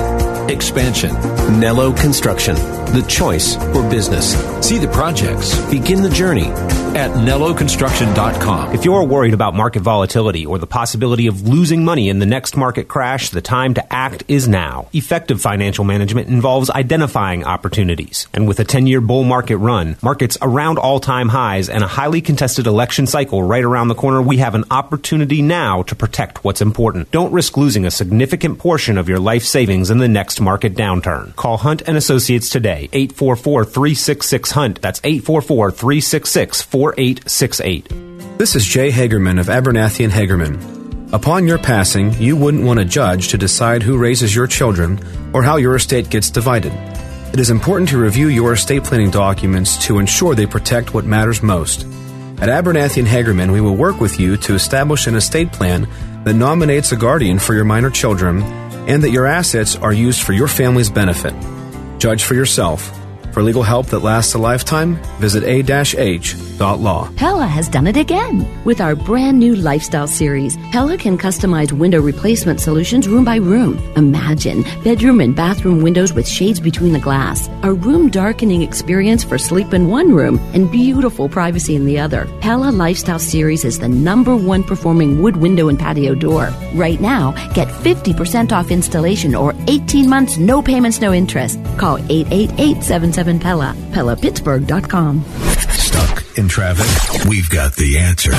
[0.49, 1.15] Expansion.
[1.59, 2.55] Nello Construction.
[2.55, 4.35] The choice for business.
[4.65, 5.59] See the projects.
[5.71, 6.47] Begin the journey
[6.95, 8.73] at NelloConstruction.com.
[8.73, 12.57] If you're worried about market volatility or the possibility of losing money in the next
[12.57, 14.89] market crash, the time to act is now.
[14.93, 18.29] Effective financial management involves identifying opportunities.
[18.33, 21.89] And with a 10 year bull market run, markets around all time highs, and a
[21.89, 26.45] highly contested election cycle right around the corner, we have an opportunity now to protect
[26.45, 27.11] what's important.
[27.11, 31.35] Don't risk losing a significant portion of your life savings in the next market downturn.
[31.37, 34.81] Call Hunt and Associates today, 844 366 Hunt.
[34.81, 38.39] That's 844 366 4868.
[38.39, 41.13] This is Jay Hagerman of Abernathy and Hagerman.
[41.13, 44.99] Upon your passing, you wouldn't want a judge to decide who raises your children
[45.33, 46.73] or how your estate gets divided.
[47.33, 51.43] It is important to review your estate planning documents to ensure they protect what matters
[51.43, 51.83] most.
[52.41, 55.89] At Abernathy and Hagerman, we will work with you to establish an estate plan
[56.25, 58.41] that nominates a guardian for your minor children
[58.87, 61.35] and that your assets are used for your family's benefit.
[61.99, 63.04] Judge for yourself.
[63.35, 67.11] For legal help that lasts a lifetime, visit a-h.law.
[67.17, 68.47] Pella has done it again.
[68.65, 73.77] With our brand new lifestyle series, Pella can customize window replacement solutions room by room.
[73.97, 79.37] Imagine bedroom and bathroom windows with shades between the glass, a room darkening experience for
[79.37, 82.29] sleep in one room, and beautiful privacy in the other.
[82.41, 86.53] Pella Lifestyle Series is the number one performing wood window and patio door.
[86.75, 91.59] Right now, get 50% off installation or 18 months, no payments, no interest.
[91.79, 92.77] Call 888
[93.41, 93.75] Pella.
[93.91, 95.25] PellaPittsburgh.com.
[95.71, 97.29] Stuck in traffic?
[97.29, 98.33] We've got the answer.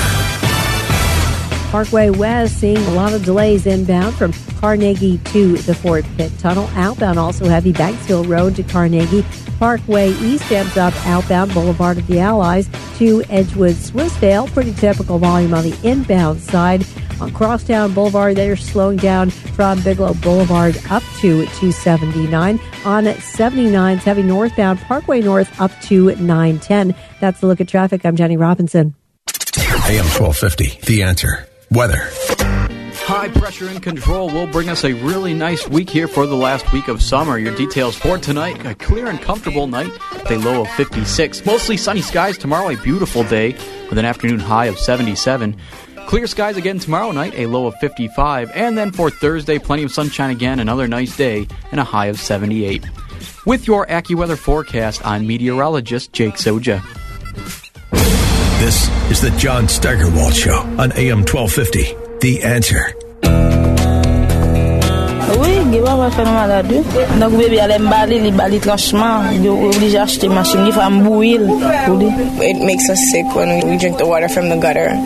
[1.70, 6.70] Parkway West seeing a lot of delays inbound from Carnegie to the Fort Pitt Tunnel.
[6.74, 9.24] Outbound also heavy Banksville Road to Carnegie.
[9.58, 12.68] Parkway East ends up outbound Boulevard of the Allies
[12.98, 14.50] to Edgewood Swissvale.
[14.52, 16.84] Pretty typical volume on the inbound side.
[17.20, 22.60] On Crosstown Boulevard, they're slowing down from Bigelow Boulevard up to 279.
[22.84, 26.94] On 79's heavy northbound Parkway North up to 910.
[27.20, 28.04] That's the look at traffic.
[28.04, 28.94] I'm Jenny Robinson.
[29.88, 31.48] AM 1250, The Answer.
[31.70, 32.08] Weather.
[33.06, 36.72] High pressure and control will bring us a really nice week here for the last
[36.72, 37.38] week of summer.
[37.38, 41.46] Your details for tonight a clear and comfortable night with a low of 56.
[41.46, 43.52] Mostly sunny skies tomorrow, a beautiful day
[43.88, 45.56] with an afternoon high of 77.
[46.06, 48.52] Clear skies again tomorrow night, a low of 55.
[48.54, 52.20] And then for Thursday, plenty of sunshine again, another nice day, and a high of
[52.20, 52.86] 78.
[53.44, 56.80] With your AccuWeather forecast, I'm meteorologist Jake Soja.
[58.60, 61.94] This is the John Steigerwald Show on AM 1250.
[62.20, 63.05] The answer.
[65.40, 66.82] Oui, ge pa pa fè nan malade.
[67.20, 71.40] Donc bébé allait m'bali, li bali tranchement, yo obligé acheter machine, il faut m'bouil
[71.86, 72.00] pour.
[72.42, 74.96] It makes us sick when we drink the water from the gutter.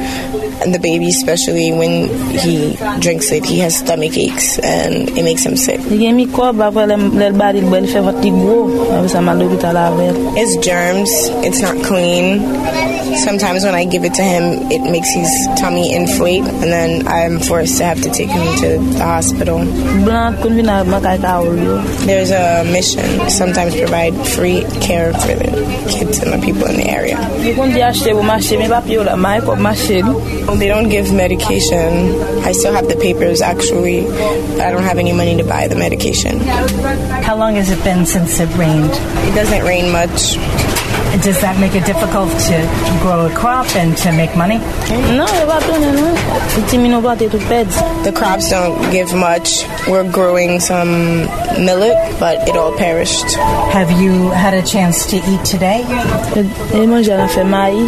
[0.63, 5.43] And the baby, especially when he drinks it, he has stomach aches and it makes
[5.47, 5.81] him sick.
[5.91, 10.15] Li gen microbe après le bali le fait votre gros, avec ça mal l'hôpital avec.
[10.37, 11.09] It's germs.
[11.43, 12.43] It's not clean.
[13.17, 17.41] Sometimes when I give it to him, it makes his tummy inflate, and then I'm
[17.41, 19.59] forced to have to take him to the hospital.
[20.05, 21.79] Blanc kon vin a makay ka ou yo.
[22.07, 25.51] There's a mission sometimes provide free care for the
[25.91, 27.19] kids and the people in the area.
[27.43, 30.03] Yo kon di achete pou mache, men papi yo la may pou mache.
[30.61, 32.21] They don't give medication.
[32.45, 35.77] I still have the papers actually, but I don't have any money to buy the
[35.77, 36.41] medication.
[37.25, 38.93] How long has it been since it rained?
[39.29, 40.37] It doesn't rain much.
[41.19, 42.57] Does that make it difficult to
[43.03, 44.59] grow a crop and to make money?
[45.19, 46.15] No, yo pa tourne nou.
[46.63, 47.69] Iti mi nou pate tout ped.
[48.05, 49.67] The crops don't give much.
[49.89, 51.27] We're growing some
[51.59, 53.35] millet, but it all perished.
[53.75, 55.83] Have you had a chance to eat today?
[56.73, 57.85] E manje la fe mayi.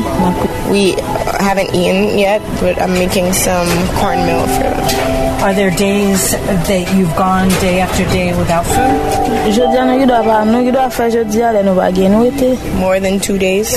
[0.71, 0.93] We
[1.41, 3.71] haven't eaten yet, but I'm making some
[4.03, 5.12] cornmeal for them.
[5.43, 9.53] Are there days that you've gone day after day without food?
[9.53, 12.13] Jodi an nou yu do pa, nou yu do fe jodi ale nou pa gen
[12.15, 12.53] nou ete.
[12.79, 13.73] More than two days.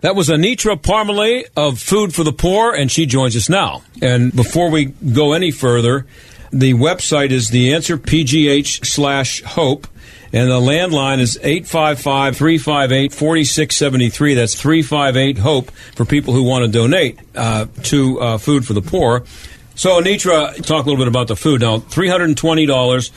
[0.00, 3.84] That was Anitra Parmele of Food for the Poor, and she joins us now.
[4.02, 6.04] And before we go any further,
[6.52, 9.86] the website is the answer pgh slash hope,
[10.32, 14.34] and the landline is 855 358 4673.
[14.34, 18.82] That's 358 HOPE for people who want to donate uh, to uh, Food for the
[18.82, 19.24] Poor.
[19.74, 21.60] So, Anitra, talk a little bit about the food.
[21.60, 23.10] Now, $320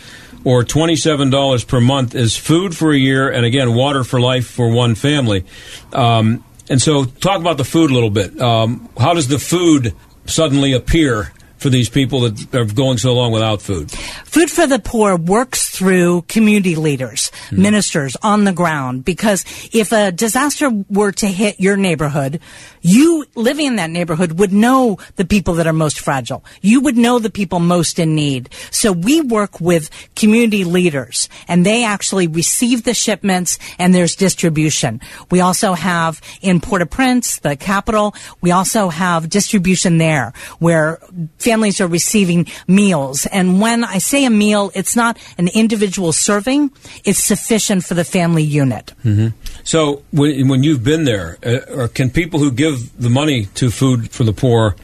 [0.43, 4.69] or $27 per month is food for a year, and again, water for life for
[4.69, 5.43] one family.
[5.91, 8.39] Um, and so, talk about the food a little bit.
[8.39, 9.95] Um, how does the food
[10.27, 13.91] suddenly appear for these people that are going so long without food?
[13.91, 17.61] Food for the Poor works through community leaders, hmm.
[17.61, 22.39] ministers on the ground, because if a disaster were to hit your neighborhood,
[22.81, 26.43] you living in that neighborhood would know the people that are most fragile.
[26.61, 28.49] You would know the people most in need.
[28.71, 34.99] So we work with community leaders and they actually receive the shipments and there's distribution.
[35.29, 40.99] We also have in Port-au-Prince, the capital, we also have distribution there where
[41.37, 43.25] families are receiving meals.
[43.27, 46.71] And when I say a meal, it's not an individual serving,
[47.03, 48.93] it's sufficient for the family unit.
[49.03, 49.27] Mm-hmm.
[49.63, 53.69] So, when, when you've been there, uh, or can people who give the money to
[53.69, 54.75] Food for the Poor,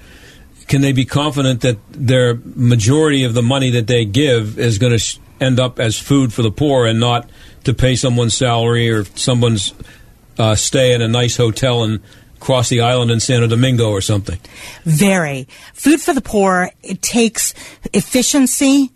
[0.67, 4.91] can they be confident that their majority of the money that they give is going
[4.91, 7.30] to sh- end up as food for the poor and not
[7.63, 9.73] to pay someone's salary or someone's
[10.38, 12.01] uh, stay in a nice hotel and
[12.39, 14.39] cross the island in Santo Domingo or something?
[14.84, 15.47] Very.
[15.73, 17.54] Food for the poor, it takes
[17.93, 18.91] efficiency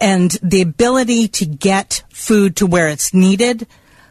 [0.00, 3.66] and the ability to get food to where it's needed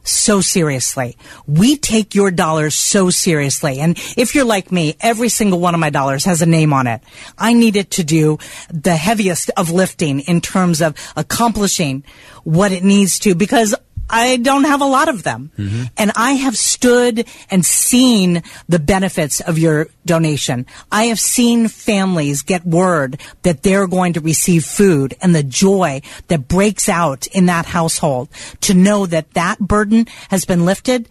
[0.07, 1.17] so seriously.
[1.45, 3.79] We take your dollars so seriously.
[3.79, 6.87] And if you're like me, every single one of my dollars has a name on
[6.87, 7.01] it.
[7.37, 8.37] I need it to do
[8.69, 12.03] the heaviest of lifting in terms of accomplishing
[12.43, 13.75] what it needs to because
[14.09, 15.51] I don't have a lot of them.
[15.57, 15.83] Mm-hmm.
[15.97, 20.65] And I have stood and seen the benefits of your donation.
[20.91, 26.01] I have seen families get word that they're going to receive food and the joy
[26.27, 28.29] that breaks out in that household
[28.61, 31.09] to know that that burden has been lifted.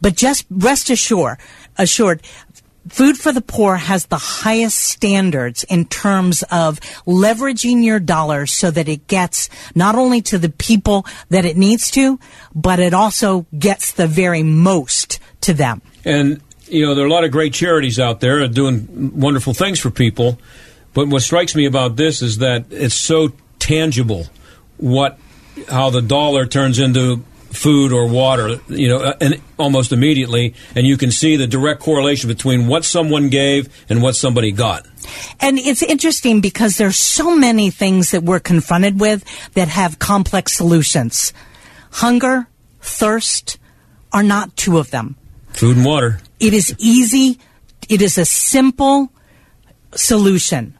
[0.00, 1.38] But just rest assured,
[1.76, 2.22] assured,
[2.88, 8.70] Food for the Poor has the highest standards in terms of leveraging your dollars so
[8.70, 12.18] that it gets not only to the people that it needs to,
[12.54, 15.82] but it also gets the very most to them.
[16.04, 19.78] And, you know, there are a lot of great charities out there doing wonderful things
[19.78, 20.38] for people.
[20.94, 24.26] But what strikes me about this is that it's so tangible
[24.78, 25.18] what
[25.68, 30.86] how the dollar turns into food or water, you know, uh, and almost immediately, and
[30.86, 34.86] you can see the direct correlation between what someone gave and what somebody got.
[35.40, 39.24] And it's interesting because there's so many things that we're confronted with
[39.54, 41.32] that have complex solutions.
[41.92, 42.46] Hunger,
[42.80, 43.58] thirst
[44.12, 45.16] are not two of them.
[45.50, 46.20] Food and water.
[46.38, 47.38] It is easy.
[47.88, 49.10] It is a simple
[49.94, 50.77] solution.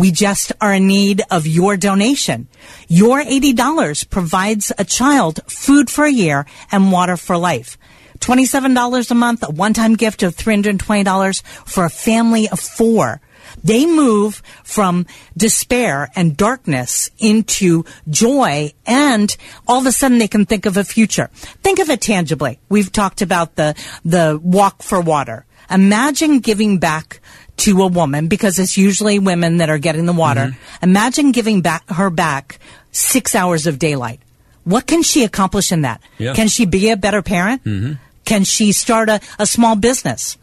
[0.00, 2.48] We just are in need of your donation.
[2.88, 7.76] Your $80 provides a child food for a year and water for life.
[8.20, 13.20] $27 a month, a one-time gift of $320 for a family of four.
[13.62, 15.04] They move from
[15.36, 19.36] despair and darkness into joy and
[19.68, 21.28] all of a sudden they can think of a future.
[21.62, 22.58] Think of it tangibly.
[22.70, 25.44] We've talked about the, the walk for water.
[25.70, 27.20] Imagine giving back
[27.60, 30.46] to a woman because it's usually women that are getting the water.
[30.52, 30.84] Mm-hmm.
[30.84, 32.58] Imagine giving back her back
[32.90, 34.20] six hours of daylight.
[34.64, 36.00] What can she accomplish in that?
[36.18, 36.34] Yeah.
[36.34, 37.64] Can she be a better parent?
[37.64, 37.92] Mm-hmm.
[38.24, 40.38] Can she start a, a small business?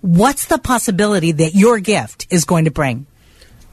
[0.00, 3.06] What's the possibility that your gift is going to bring?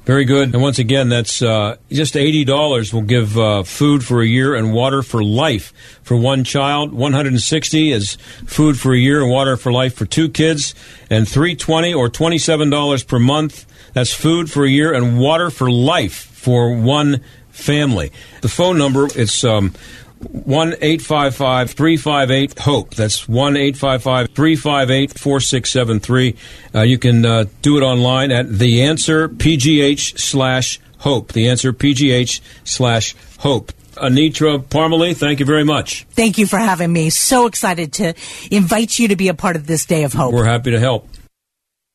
[0.05, 0.53] Very good.
[0.53, 4.53] And once again, that's uh, just eighty dollars will give uh, food for a year
[4.53, 6.93] and water for life for one child.
[6.93, 10.29] One hundred and sixty is food for a year and water for life for two
[10.29, 10.75] kids,
[11.09, 13.65] and three twenty or twenty seven dollars per month.
[13.93, 18.11] That's food for a year and water for life for one family.
[18.41, 19.73] The phone number it's um,
[20.19, 22.95] one eight five five three five eight hope.
[22.95, 26.35] That's one eight five five three five eight four six seven three.
[26.73, 31.33] Uh, you can uh, do it online at the answer pgh slash hope.
[31.33, 33.71] The answer pgh slash hope.
[33.95, 36.05] Anitra Parmele, thank you very much.
[36.11, 37.09] Thank you for having me.
[37.09, 38.13] So excited to
[38.51, 40.33] invite you to be a part of this day of hope.
[40.33, 41.07] We're happy to help.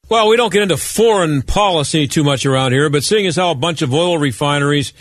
[0.08, 3.52] Well, we don't get into foreign policy too much around here, but seeing as how
[3.52, 4.92] a bunch of oil refineries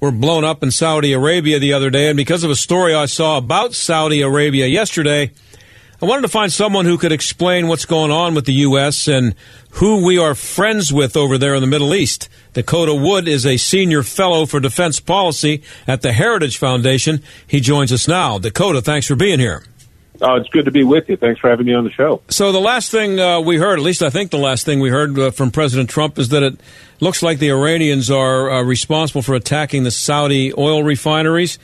[0.00, 3.06] were blown up in Saudi Arabia the other day, and because of a story I
[3.06, 5.30] saw about Saudi Arabia yesterday,
[6.02, 9.06] I wanted to find someone who could explain what's going on with the U.S.
[9.06, 9.34] and
[9.72, 12.30] who we are friends with over there in the Middle East.
[12.54, 17.22] Dakota Wood is a senior fellow for defense policy at the Heritage Foundation.
[17.46, 18.38] He joins us now.
[18.38, 19.62] Dakota, thanks for being here.
[20.22, 21.16] Oh, it's good to be with you.
[21.16, 22.22] Thanks for having me on the show.
[22.28, 24.90] So the last thing uh, we heard, at least I think the last thing we
[24.90, 26.60] heard uh, from President Trump, is that it
[27.00, 31.58] looks like the Iranians are uh, responsible for attacking the Saudi oil refineries.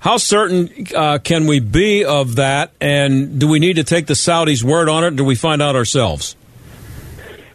[0.00, 2.72] How certain uh, can we be of that?
[2.80, 5.14] And do we need to take the Saudis' word on it?
[5.14, 6.36] Do we find out ourselves?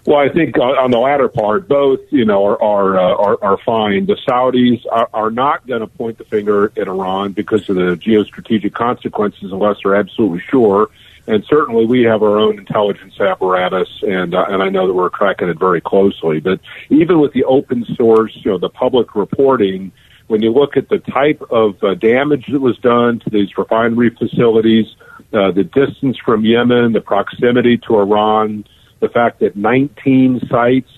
[0.06, 3.58] Well, I think on the latter part, both you know are are uh, are, are
[3.66, 4.06] fine.
[4.06, 7.97] The Saudis are, are not going to point the finger at Iran because of the
[7.97, 10.89] geostrategic consequences, unless they're absolutely sure.
[11.26, 15.10] And certainly, we have our own intelligence apparatus, and uh, and I know that we're
[15.10, 16.39] tracking it very closely.
[16.39, 16.60] But
[16.91, 19.91] even with the open source, you know, the public reporting,
[20.28, 24.12] when you look at the type of uh, damage that was done to these refinery
[24.12, 24.86] facilities,
[25.34, 28.66] uh, the distance from Yemen, the proximity to Iran
[29.06, 30.91] the fact that 19 sites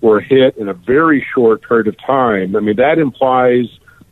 [0.00, 2.56] were hit in a very short period of time.
[2.56, 3.66] I mean, that implies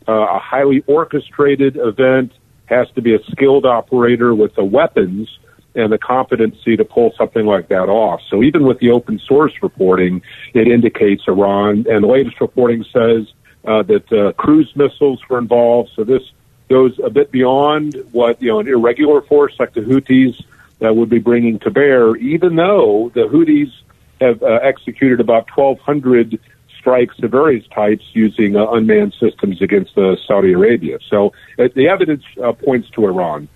[0.07, 2.31] uh, a highly orchestrated event,
[2.65, 5.27] has to be a skilled operator with the weapons
[5.75, 8.21] and the competency to pull something like that off.
[8.29, 10.21] So even with the open source reporting,
[10.53, 11.85] it indicates Iran.
[11.89, 13.27] And the latest reporting says
[13.65, 15.91] uh, that uh, cruise missiles were involved.
[15.95, 16.23] So this
[16.69, 20.41] goes a bit beyond what you know an irregular force like the Houthis
[20.81, 23.71] that would be bringing to bear, even though the Houthis
[24.19, 26.39] have uh, executed about 1,200
[26.77, 30.97] strikes of various types using uh, unmanned systems against uh, Saudi Arabia.
[31.07, 33.47] So uh, the evidence uh, points to Iran.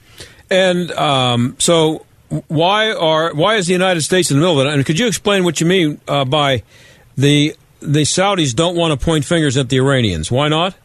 [0.50, 2.06] And um, so,
[2.48, 4.74] why are why is the United States in the middle of it?
[4.74, 6.62] And could you explain what you mean by
[7.18, 10.32] the the Saudis don't want to point fingers at the Iranians?
[10.32, 10.76] Why not?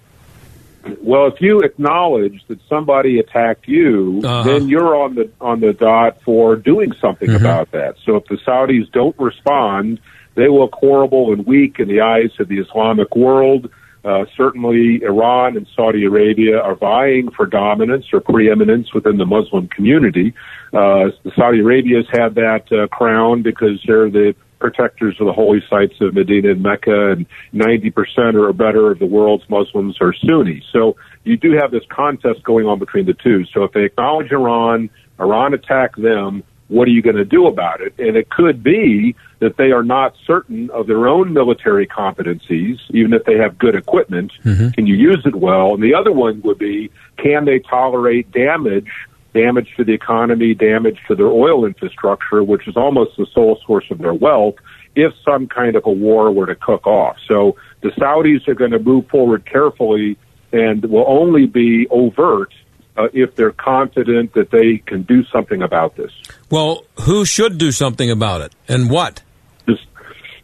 [1.02, 4.42] Well, if you acknowledge that somebody attacked you, Uh-huh.
[4.42, 7.96] then you're on the on the dot for doing something about that.
[8.04, 10.00] So if the Saudis don't respond,
[10.34, 13.68] they look horrible and weak in the eyes of the Islamic world.
[14.02, 19.68] Uh, certainly, Iran and Saudi Arabia are vying for dominance or preeminence within the Muslim
[19.68, 20.32] community.
[20.72, 25.94] Uh, Saudi Arabia's had that uh, crown because they're the protectors of the holy sites
[26.00, 30.62] of Medina and Mecca, and 90% or better of the world's Muslims are Sunni.
[30.72, 33.44] So you do have this contest going on between the two.
[33.52, 37.80] So if they acknowledge Iran, Iran attack them, what are you going to do about
[37.80, 37.94] it?
[37.98, 43.12] And it could be that they are not certain of their own military competencies, even
[43.12, 44.32] if they have good equipment.
[44.44, 44.68] Mm-hmm.
[44.70, 45.74] Can you use it well?
[45.74, 48.90] And the other one would be, can they tolerate damage,
[49.32, 53.84] damage to the economy, damage to their oil infrastructure, which is almost the sole source
[53.90, 54.56] of their wealth,
[54.96, 57.16] if some kind of a war were to cook off.
[57.28, 60.16] So the Saudis are going to move forward carefully
[60.52, 62.52] and will only be overt
[62.96, 66.10] uh, if they're confident that they can do something about this.
[66.50, 69.22] Well, who should do something about it, and what?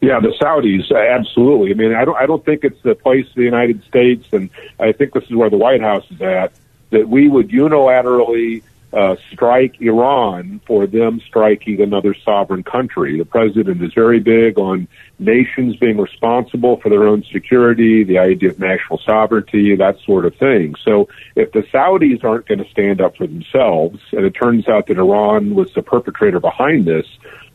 [0.00, 1.70] Yeah, the Saudis, uh, absolutely.
[1.70, 4.50] I mean, I don't, I don't think it's the place of the United States, and
[4.78, 6.52] I think this is where the White House is at,
[6.90, 8.62] that we would unilaterally
[8.96, 13.18] uh, strike Iran for them striking another sovereign country.
[13.18, 14.88] The president is very big on
[15.18, 20.34] nations being responsible for their own security, the idea of national sovereignty, that sort of
[20.36, 20.76] thing.
[20.82, 24.86] So if the Saudis aren't going to stand up for themselves, and it turns out
[24.86, 27.06] that Iran was the perpetrator behind this,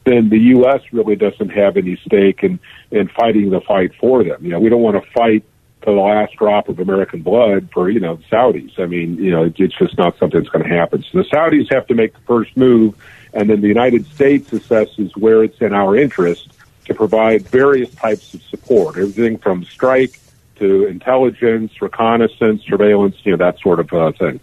[0.03, 0.81] then the U.S.
[0.91, 2.59] really doesn't have any stake in,
[2.91, 4.43] in fighting the fight for them.
[4.43, 5.43] You know, we don't want to fight
[5.81, 8.79] to the last drop of American blood for, you know, the Saudis.
[8.79, 11.03] I mean, you know, it's just not something that's going to happen.
[11.11, 12.95] So the Saudis have to make the first move,
[13.33, 16.49] and then the United States assesses where it's in our interest
[16.85, 20.19] to provide various types of support, everything from strike
[20.57, 24.39] to intelligence, reconnaissance, surveillance, you know, that sort of uh, thing.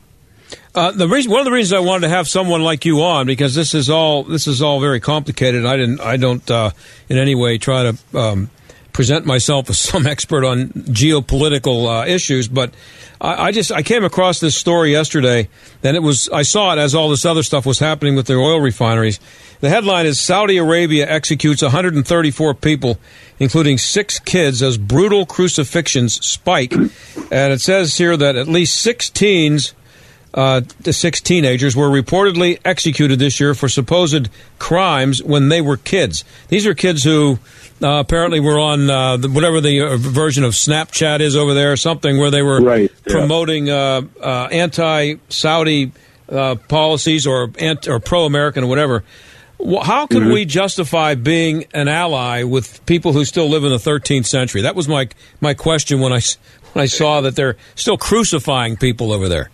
[0.74, 3.26] Uh, the reason, one of the reasons I wanted to have someone like you on
[3.26, 5.66] because this is all this is all very complicated.
[5.66, 6.70] I didn't, I don't uh,
[7.08, 8.50] in any way try to um,
[8.98, 12.74] present myself as some expert on geopolitical uh, issues, but
[13.20, 15.48] I, I, just I came across this story yesterday,
[15.84, 18.40] and it was I saw it as all this other stuff was happening with their
[18.40, 19.20] oil refineries.
[19.60, 22.98] The headline is Saudi Arabia executes 134 people,
[23.38, 29.08] including six kids, as brutal crucifixions spike, and it says here that at least six
[29.08, 29.74] teens
[30.34, 35.76] uh, the six teenagers were reportedly executed this year for supposed crimes when they were
[35.76, 36.24] kids.
[36.48, 37.38] These are kids who
[37.82, 41.76] uh, apparently were on uh, the, whatever the uh, version of Snapchat is over there,
[41.76, 43.12] something where they were right, yeah.
[43.12, 45.92] promoting uh, uh, anti-Saudi
[46.68, 49.04] policies or anti- or pro-American or whatever.
[49.82, 50.32] How can mm-hmm.
[50.32, 54.62] we justify being an ally with people who still live in the 13th century?
[54.62, 55.08] That was my
[55.40, 56.20] my question when I
[56.74, 59.50] when I saw that they're still crucifying people over there.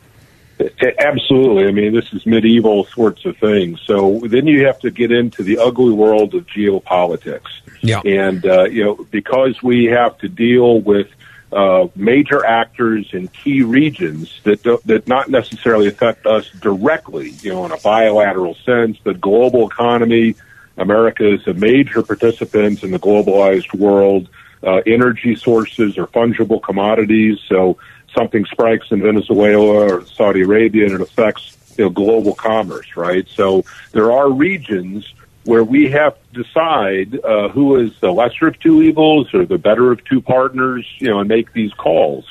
[0.99, 1.67] Absolutely.
[1.67, 3.81] I mean, this is medieval sorts of things.
[3.85, 7.51] So then you have to get into the ugly world of geopolitics.
[7.81, 8.01] Yeah.
[8.05, 11.09] And, uh, you know, because we have to deal with
[11.53, 17.53] uh, major actors in key regions that do, that not necessarily affect us directly, you
[17.53, 20.35] know, in a bilateral sense, the global economy,
[20.77, 24.29] America is a major participant in the globalized world.
[24.63, 27.77] Uh, energy sources are fungible commodities, so
[28.15, 33.27] something strikes in Venezuela or Saudi Arabia and it affects you know global commerce, right?
[33.35, 35.13] So there are regions
[35.45, 39.59] where we have to decide uh, who is the lesser of two evils or the
[39.59, 42.25] better of two partners, you know, and make these calls.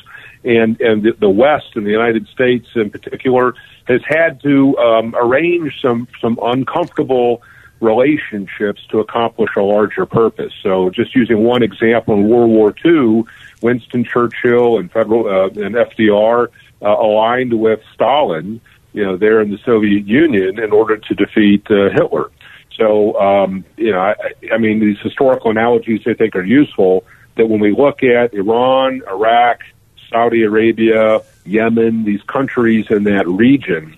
[0.43, 3.53] And and the, the West and the United States in particular
[3.86, 7.41] has had to um, arrange some some uncomfortable
[7.84, 10.53] relationships to accomplish a larger purpose.
[10.63, 13.25] So, just using one example, in World War II,
[13.64, 16.49] Winston Churchill and federal uh, and FDR
[16.82, 18.61] uh, aligned with Stalin,
[18.91, 22.30] you know, there in the Soviet Union in order to defeat uh, Hitler.
[22.78, 24.16] So, um, you know, I,
[24.51, 27.05] I mean, these historical analogies I think are useful.
[27.36, 29.61] That when we look at Iran, Iraq,
[30.09, 33.97] Saudi Arabia, Yemen, these countries in that region,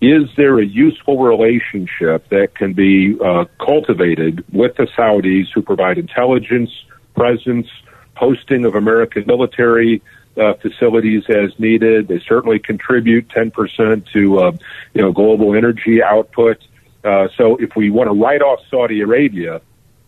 [0.00, 5.98] is there a useful relationship that can be uh, cultivated with the Saudis who provide
[5.98, 6.70] intelligence,
[7.14, 7.68] presence,
[8.16, 10.02] hosting of American military
[10.36, 12.08] uh, facilities as needed?
[12.08, 14.52] They certainly contribute 10% to uh,
[14.94, 16.58] you know global energy output.
[17.04, 19.60] Uh, so if we want to write off Saudi Arabia,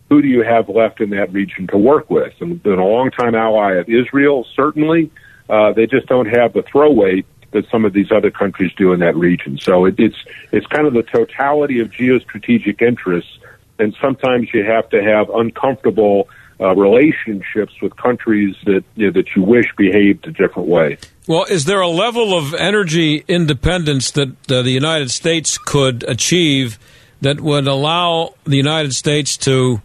[0.09, 2.33] who do you have left in that region to work with?
[2.39, 5.11] And been a longtime ally of Israel, certainly.
[5.49, 8.93] Uh, they just don't have the throw weight that some of these other countries do
[8.93, 9.57] in that region.
[9.57, 10.17] So it, it's
[10.51, 13.37] it's kind of the totality of geostrategic interests,
[13.79, 16.29] and sometimes you have to have uncomfortable
[16.59, 20.97] uh, relationships with countries that you know, that you wish behaved a different way.
[21.27, 26.79] Well, is there a level of energy independence that uh, the United States could achieve
[27.21, 29.81] that would allow the United States to,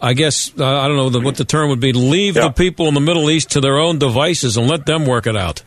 [0.00, 2.48] I guess, uh, I don't know the, what the term would be, leave yeah.
[2.48, 5.36] the people in the Middle East to their own devices and let them work it
[5.36, 5.62] out?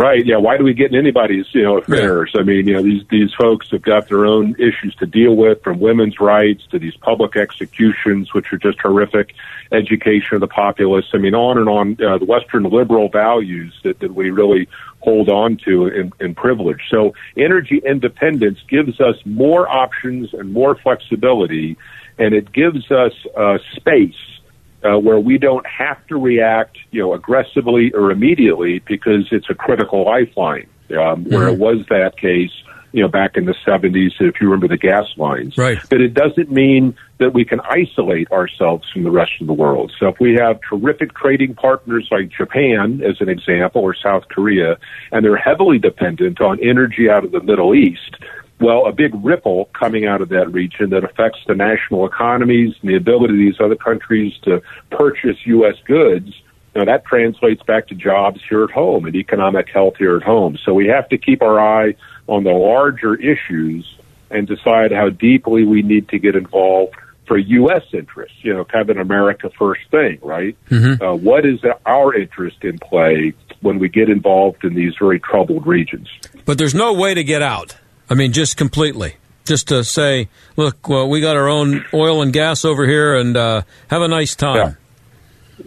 [0.00, 0.24] Right.
[0.24, 0.38] Yeah.
[0.38, 2.32] Why do we get in anybody's you know affairs?
[2.34, 5.62] I mean, you know, these these folks have got their own issues to deal with,
[5.62, 9.34] from women's rights to these public executions, which are just horrific,
[9.72, 11.04] education of the populace.
[11.12, 11.98] I mean, on and on.
[12.02, 14.68] Uh, the Western liberal values that, that we really
[15.00, 16.80] hold on to and, in privilege.
[16.90, 21.76] So, energy independence gives us more options and more flexibility,
[22.18, 24.39] and it gives us uh, space
[24.84, 29.54] uh, where we don't have to react, you know, aggressively or immediately because it's a
[29.54, 30.68] critical lifeline.
[30.90, 31.34] Um, mm-hmm.
[31.34, 32.50] Where it was that case,
[32.92, 35.56] you know, back in the 70s, if you remember the gas lines.
[35.56, 35.78] Right.
[35.88, 39.92] But it doesn't mean that we can isolate ourselves from the rest of the world.
[40.00, 44.76] So if we have terrific trading partners like Japan, as an example, or South Korea,
[45.12, 48.16] and they're heavily dependent on energy out of the Middle East,
[48.60, 52.90] well, a big ripple coming out of that region that affects the national economies and
[52.90, 55.76] the ability of these other countries to purchase U.S.
[55.86, 56.30] goods.
[56.74, 60.58] Now that translates back to jobs here at home and economic health here at home.
[60.64, 61.94] So we have to keep our eye
[62.28, 63.96] on the larger issues
[64.30, 66.94] and decide how deeply we need to get involved
[67.26, 67.82] for U.S.
[67.92, 70.56] interests, you know, kind of an America first thing, right?
[70.68, 71.02] Mm-hmm.
[71.02, 75.66] Uh, what is our interest in play when we get involved in these very troubled
[75.66, 76.08] regions?
[76.44, 77.76] But there's no way to get out.
[78.10, 79.16] I mean, just completely.
[79.44, 83.36] Just to say, look, well, we got our own oil and gas over here, and
[83.36, 84.76] uh, have a nice time.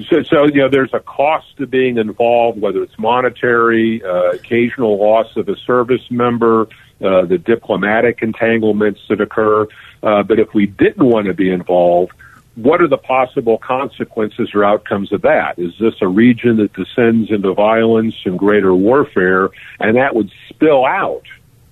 [0.10, 4.98] So, so you know, there's a cost to being involved, whether it's monetary, uh, occasional
[4.98, 6.64] loss of a service member,
[7.02, 9.68] uh, the diplomatic entanglements that occur.
[10.02, 12.12] Uh, but if we didn't want to be involved,
[12.56, 15.58] what are the possible consequences or outcomes of that?
[15.58, 20.86] Is this a region that descends into violence and greater warfare, and that would spill
[20.86, 21.24] out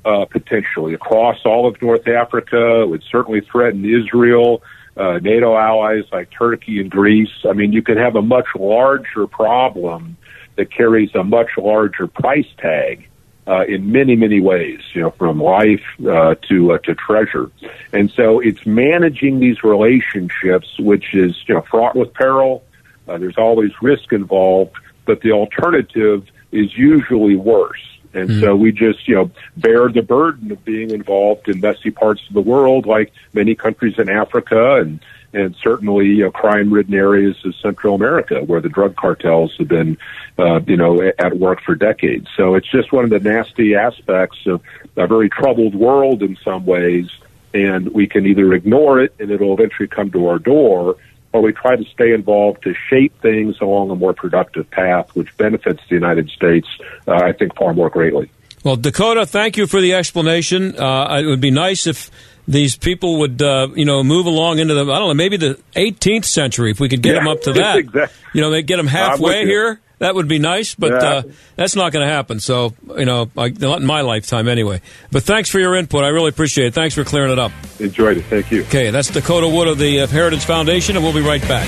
[0.05, 2.81] uh, potentially across all of North Africa?
[2.81, 4.61] It would certainly threaten Israel
[4.97, 7.31] uh, NATO allies like Turkey and Greece.
[7.49, 10.17] I mean, you could have a much larger problem
[10.57, 13.07] that carries a much larger price tag
[13.47, 14.81] uh, in many, many ways.
[14.93, 17.49] You know, from life uh, to uh, to treasure,
[17.93, 22.63] and so it's managing these relationships, which is you know fraught with peril.
[23.07, 24.75] Uh, there's always risk involved,
[25.05, 27.81] but the alternative is usually worse.
[28.13, 28.39] And Hmm.
[28.41, 32.33] so we just, you know, bear the burden of being involved in messy parts of
[32.33, 34.99] the world, like many countries in Africa and,
[35.33, 39.97] and certainly, you know, crime-ridden areas of Central America where the drug cartels have been,
[40.37, 42.27] uh, you know, at work for decades.
[42.35, 44.61] So it's just one of the nasty aspects of
[44.97, 47.09] a very troubled world in some ways.
[47.53, 50.97] And we can either ignore it and it'll eventually come to our door,
[51.33, 55.35] or we try to stay involved to shape things along a more productive path, which
[55.37, 56.67] benefits the United States,
[57.07, 58.29] uh, I think, far more greatly.
[58.63, 60.77] Well, Dakota, thank you for the explanation.
[60.77, 62.11] Uh, it would be nice if
[62.47, 65.59] these people would, uh, you know, move along into the, I don't know, maybe the
[65.75, 67.77] 18th century, if we could get Yeah, them up to that.
[67.77, 68.17] exactly.
[68.33, 69.79] You know, they get them halfway here.
[70.01, 70.97] That would be nice, but Yeah.
[71.09, 71.21] uh,
[71.55, 72.39] that's not going to happen.
[72.39, 74.81] So, you know, I, not in my lifetime anyway.
[75.11, 76.03] But thanks for your input.
[76.03, 76.73] I really appreciate it.
[76.73, 77.51] Thanks for clearing it up.
[77.79, 78.25] Enjoyed it.
[78.25, 78.63] Thank you.
[78.63, 81.67] Okay, that's Dakota Wood of the uh, Heritage Foundation, and we'll be right back.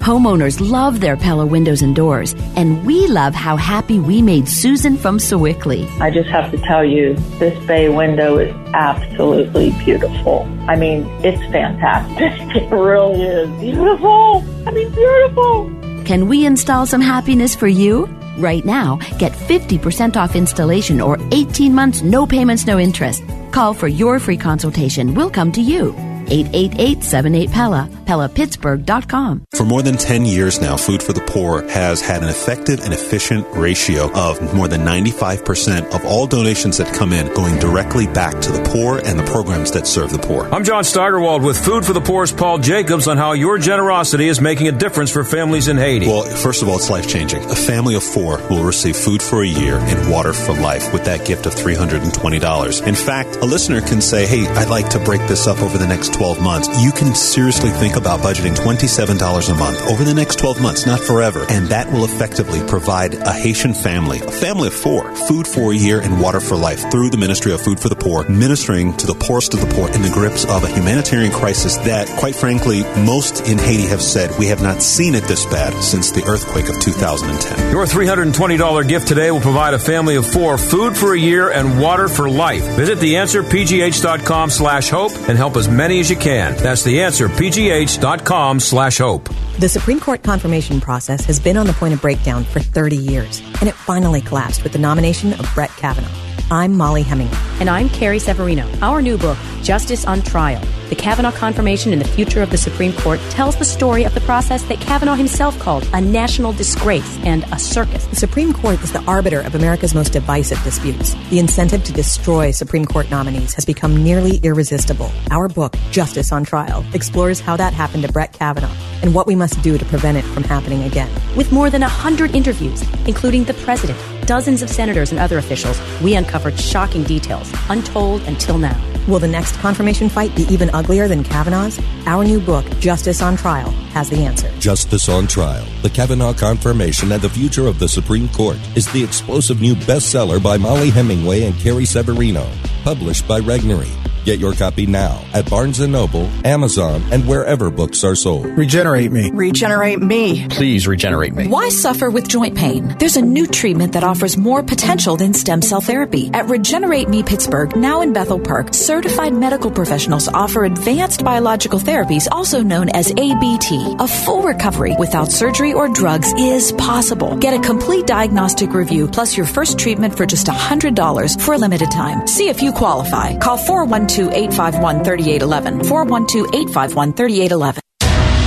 [0.00, 4.96] Homeowners love their Pella windows and doors, and we love how happy we made Susan
[4.96, 5.86] from Sewickley.
[6.00, 10.48] I just have to tell you, this bay window is absolutely beautiful.
[10.68, 12.30] I mean, it's fantastic.
[12.60, 14.42] It really is beautiful.
[14.66, 15.70] I mean, beautiful.
[16.04, 18.06] Can we install some happiness for you?
[18.38, 23.22] Right now, get 50% off installation or 18 months, no payments, no interest.
[23.52, 25.14] Call for your free consultation.
[25.14, 25.94] We'll come to you.
[26.30, 29.44] 888-78-PELLA, PellaPittsburgh.com.
[29.52, 32.94] For more than 10 years now, Food for the Poor has had an effective and
[32.94, 38.40] efficient ratio of more than 95% of all donations that come in going directly back
[38.40, 40.46] to the poor and the programs that serve the poor.
[40.46, 44.40] I'm John Steigerwald with Food for the Poor's Paul Jacobs on how your generosity is
[44.40, 46.06] making a difference for families in Haiti.
[46.06, 47.42] Well, first of all, it's life changing.
[47.44, 51.04] A family of four will receive food for a year and water for life with
[51.04, 52.86] that gift of $320.
[52.86, 55.86] In fact, a listener can say, Hey, I'd like to break this up over the
[55.86, 56.84] next 12 months.
[56.84, 61.00] You can seriously think about budgeting $27 a month over the next 12 months, not
[61.00, 61.46] forever.
[61.48, 65.74] And that will effectively provide a Haitian family, a family of four, food for a
[65.74, 69.06] year and water for life through the Ministry of Food for the Poor, ministering to
[69.06, 72.82] the poorest of the poor in the grips of a humanitarian crisis that, quite frankly,
[73.02, 76.68] most in Haiti have said we have not seen it this bad since the earthquake
[76.68, 77.70] of 2010.
[77.70, 81.80] Your $320 gift today will provide a family of four food for a year and
[81.80, 82.62] water for life.
[82.76, 86.56] Visit theanswerpgh.com slash hope and help as many as you can.
[86.56, 89.28] That's theanswerpgh.com slash hope.
[89.58, 93.40] The Supreme Court confirmation process has been on the point of breakdown for 30 years,
[93.60, 96.10] and it finally collapsed with the nomination of Brett Kavanaugh.
[96.50, 97.38] I'm Mollie Hemingway.
[97.60, 98.68] And I'm Carrie Severino.
[98.82, 102.92] Our new book, Justice on Trial The Kavanaugh confirmation and the future of the Supreme
[102.94, 107.44] Court tells the story of the process that Kavanaugh himself called a national disgrace and
[107.52, 108.06] a circus.
[108.06, 111.14] The Supreme Court is the arbiter of America's most divisive disputes.
[111.30, 115.10] The incentive to destroy Supreme Court nominees has become nearly irresistible.
[115.30, 119.34] Our book, Justice on Trial, explores how that happened to Brett Kavanaugh and what we
[119.34, 121.10] must do to prevent it from happening again.
[121.36, 126.14] With more than 100 interviews, including the president, dozens of senators, and other officials, we
[126.14, 128.89] uncovered shocking details, untold until now.
[129.08, 131.80] Will the next confirmation fight be even uglier than Kavanaugh's?
[132.06, 134.50] Our new book, Justice on Trial, has the answer.
[134.58, 139.02] Justice on Trial The Kavanaugh Confirmation and the Future of the Supreme Court is the
[139.02, 142.46] explosive new bestseller by Mollie Hemingway and Carrie Severino,
[142.84, 144.09] published by Regnery.
[144.24, 148.44] Get your copy now at Barnes & Noble, Amazon, and wherever books are sold.
[148.44, 149.30] Regenerate me.
[149.30, 150.46] Regenerate me.
[150.48, 151.48] Please regenerate me.
[151.48, 152.94] Why suffer with joint pain?
[152.98, 156.30] There's a new treatment that offers more potential than stem cell therapy.
[156.34, 162.28] At Regenerate Me Pittsburgh, now in Bethel Park, certified medical professionals offer advanced biological therapies,
[162.30, 163.96] also known as ABT.
[164.00, 167.36] A full recovery without surgery or drugs is possible.
[167.38, 171.90] Get a complete diagnostic review plus your first treatment for just $100 for a limited
[171.90, 172.26] time.
[172.26, 173.38] See if you qualify.
[173.38, 175.84] Call 412 851 3811.
[175.84, 177.80] 412 851 3811.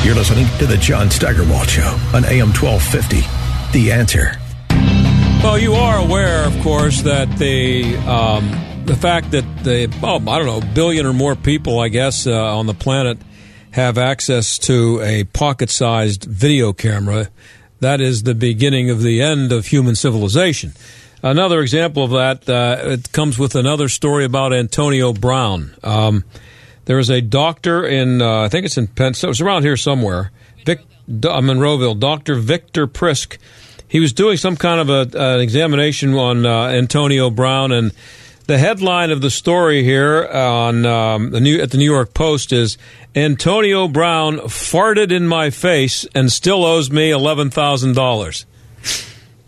[0.06, 3.22] You're listening to the John Steigerwald Show on AM 1250.
[3.72, 4.38] The answer.
[5.42, 8.50] Well, you are aware, of course, that the um,
[8.86, 12.58] the fact that the oh, I don't know, billion or more people, I guess, uh,
[12.58, 13.18] on the planet
[13.72, 17.30] have access to a pocket-sized video camera.
[17.80, 20.74] That is the beginning of the end of human civilization.
[21.24, 25.74] Another example of that, uh, it comes with another story about Antonio Brown.
[25.82, 26.26] Um,
[26.84, 29.78] there is a doctor in, uh, I think it's in Penn, so it's around here
[29.78, 30.32] somewhere,
[30.66, 32.36] Vic, uh, Monroeville, Dr.
[32.36, 33.38] Victor Prisk.
[33.88, 37.94] He was doing some kind of a, an examination on uh, Antonio Brown, and
[38.48, 42.52] the headline of the story here on um, the New, at the New York Post
[42.52, 42.78] is
[43.16, 48.46] Antonio Brown farted in my face and still owes me eleven thousand dollars.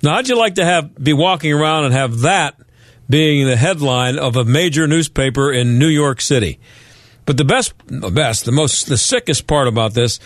[0.05, 2.61] Now, how'd you like to have be walking around and have that
[3.09, 6.59] being the headline of a major newspaper in New York City?
[7.25, 10.19] But the best, the best, the most, the sickest part about this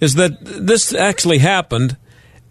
[0.00, 1.96] is that this actually happened,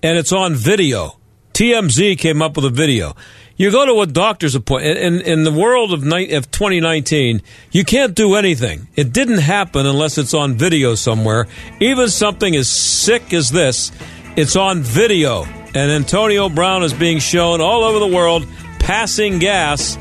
[0.04, 1.18] and it's on video.
[1.54, 3.16] TMZ came up with a video.
[3.56, 7.42] You go to a doctor's appointment in, in the world of, ni- of 2019.
[7.72, 8.90] You can't do anything.
[8.96, 11.48] It didn't happen unless it's on video somewhere.
[11.80, 13.94] Even something as sick as this,
[14.36, 18.48] it's on video, and Antonio Brown is being shown all over the world
[18.80, 19.96] passing gas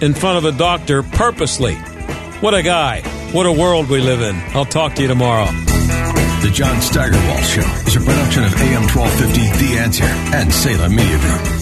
[0.00, 1.74] in front of a doctor purposely.
[2.40, 3.00] What a guy.
[3.32, 4.36] What a world we live in.
[4.54, 5.46] I'll talk to you tomorrow.
[5.46, 11.18] The John Steigerwald Show is a production of AM 1250 The Answer and Salem Media
[11.18, 11.61] Group.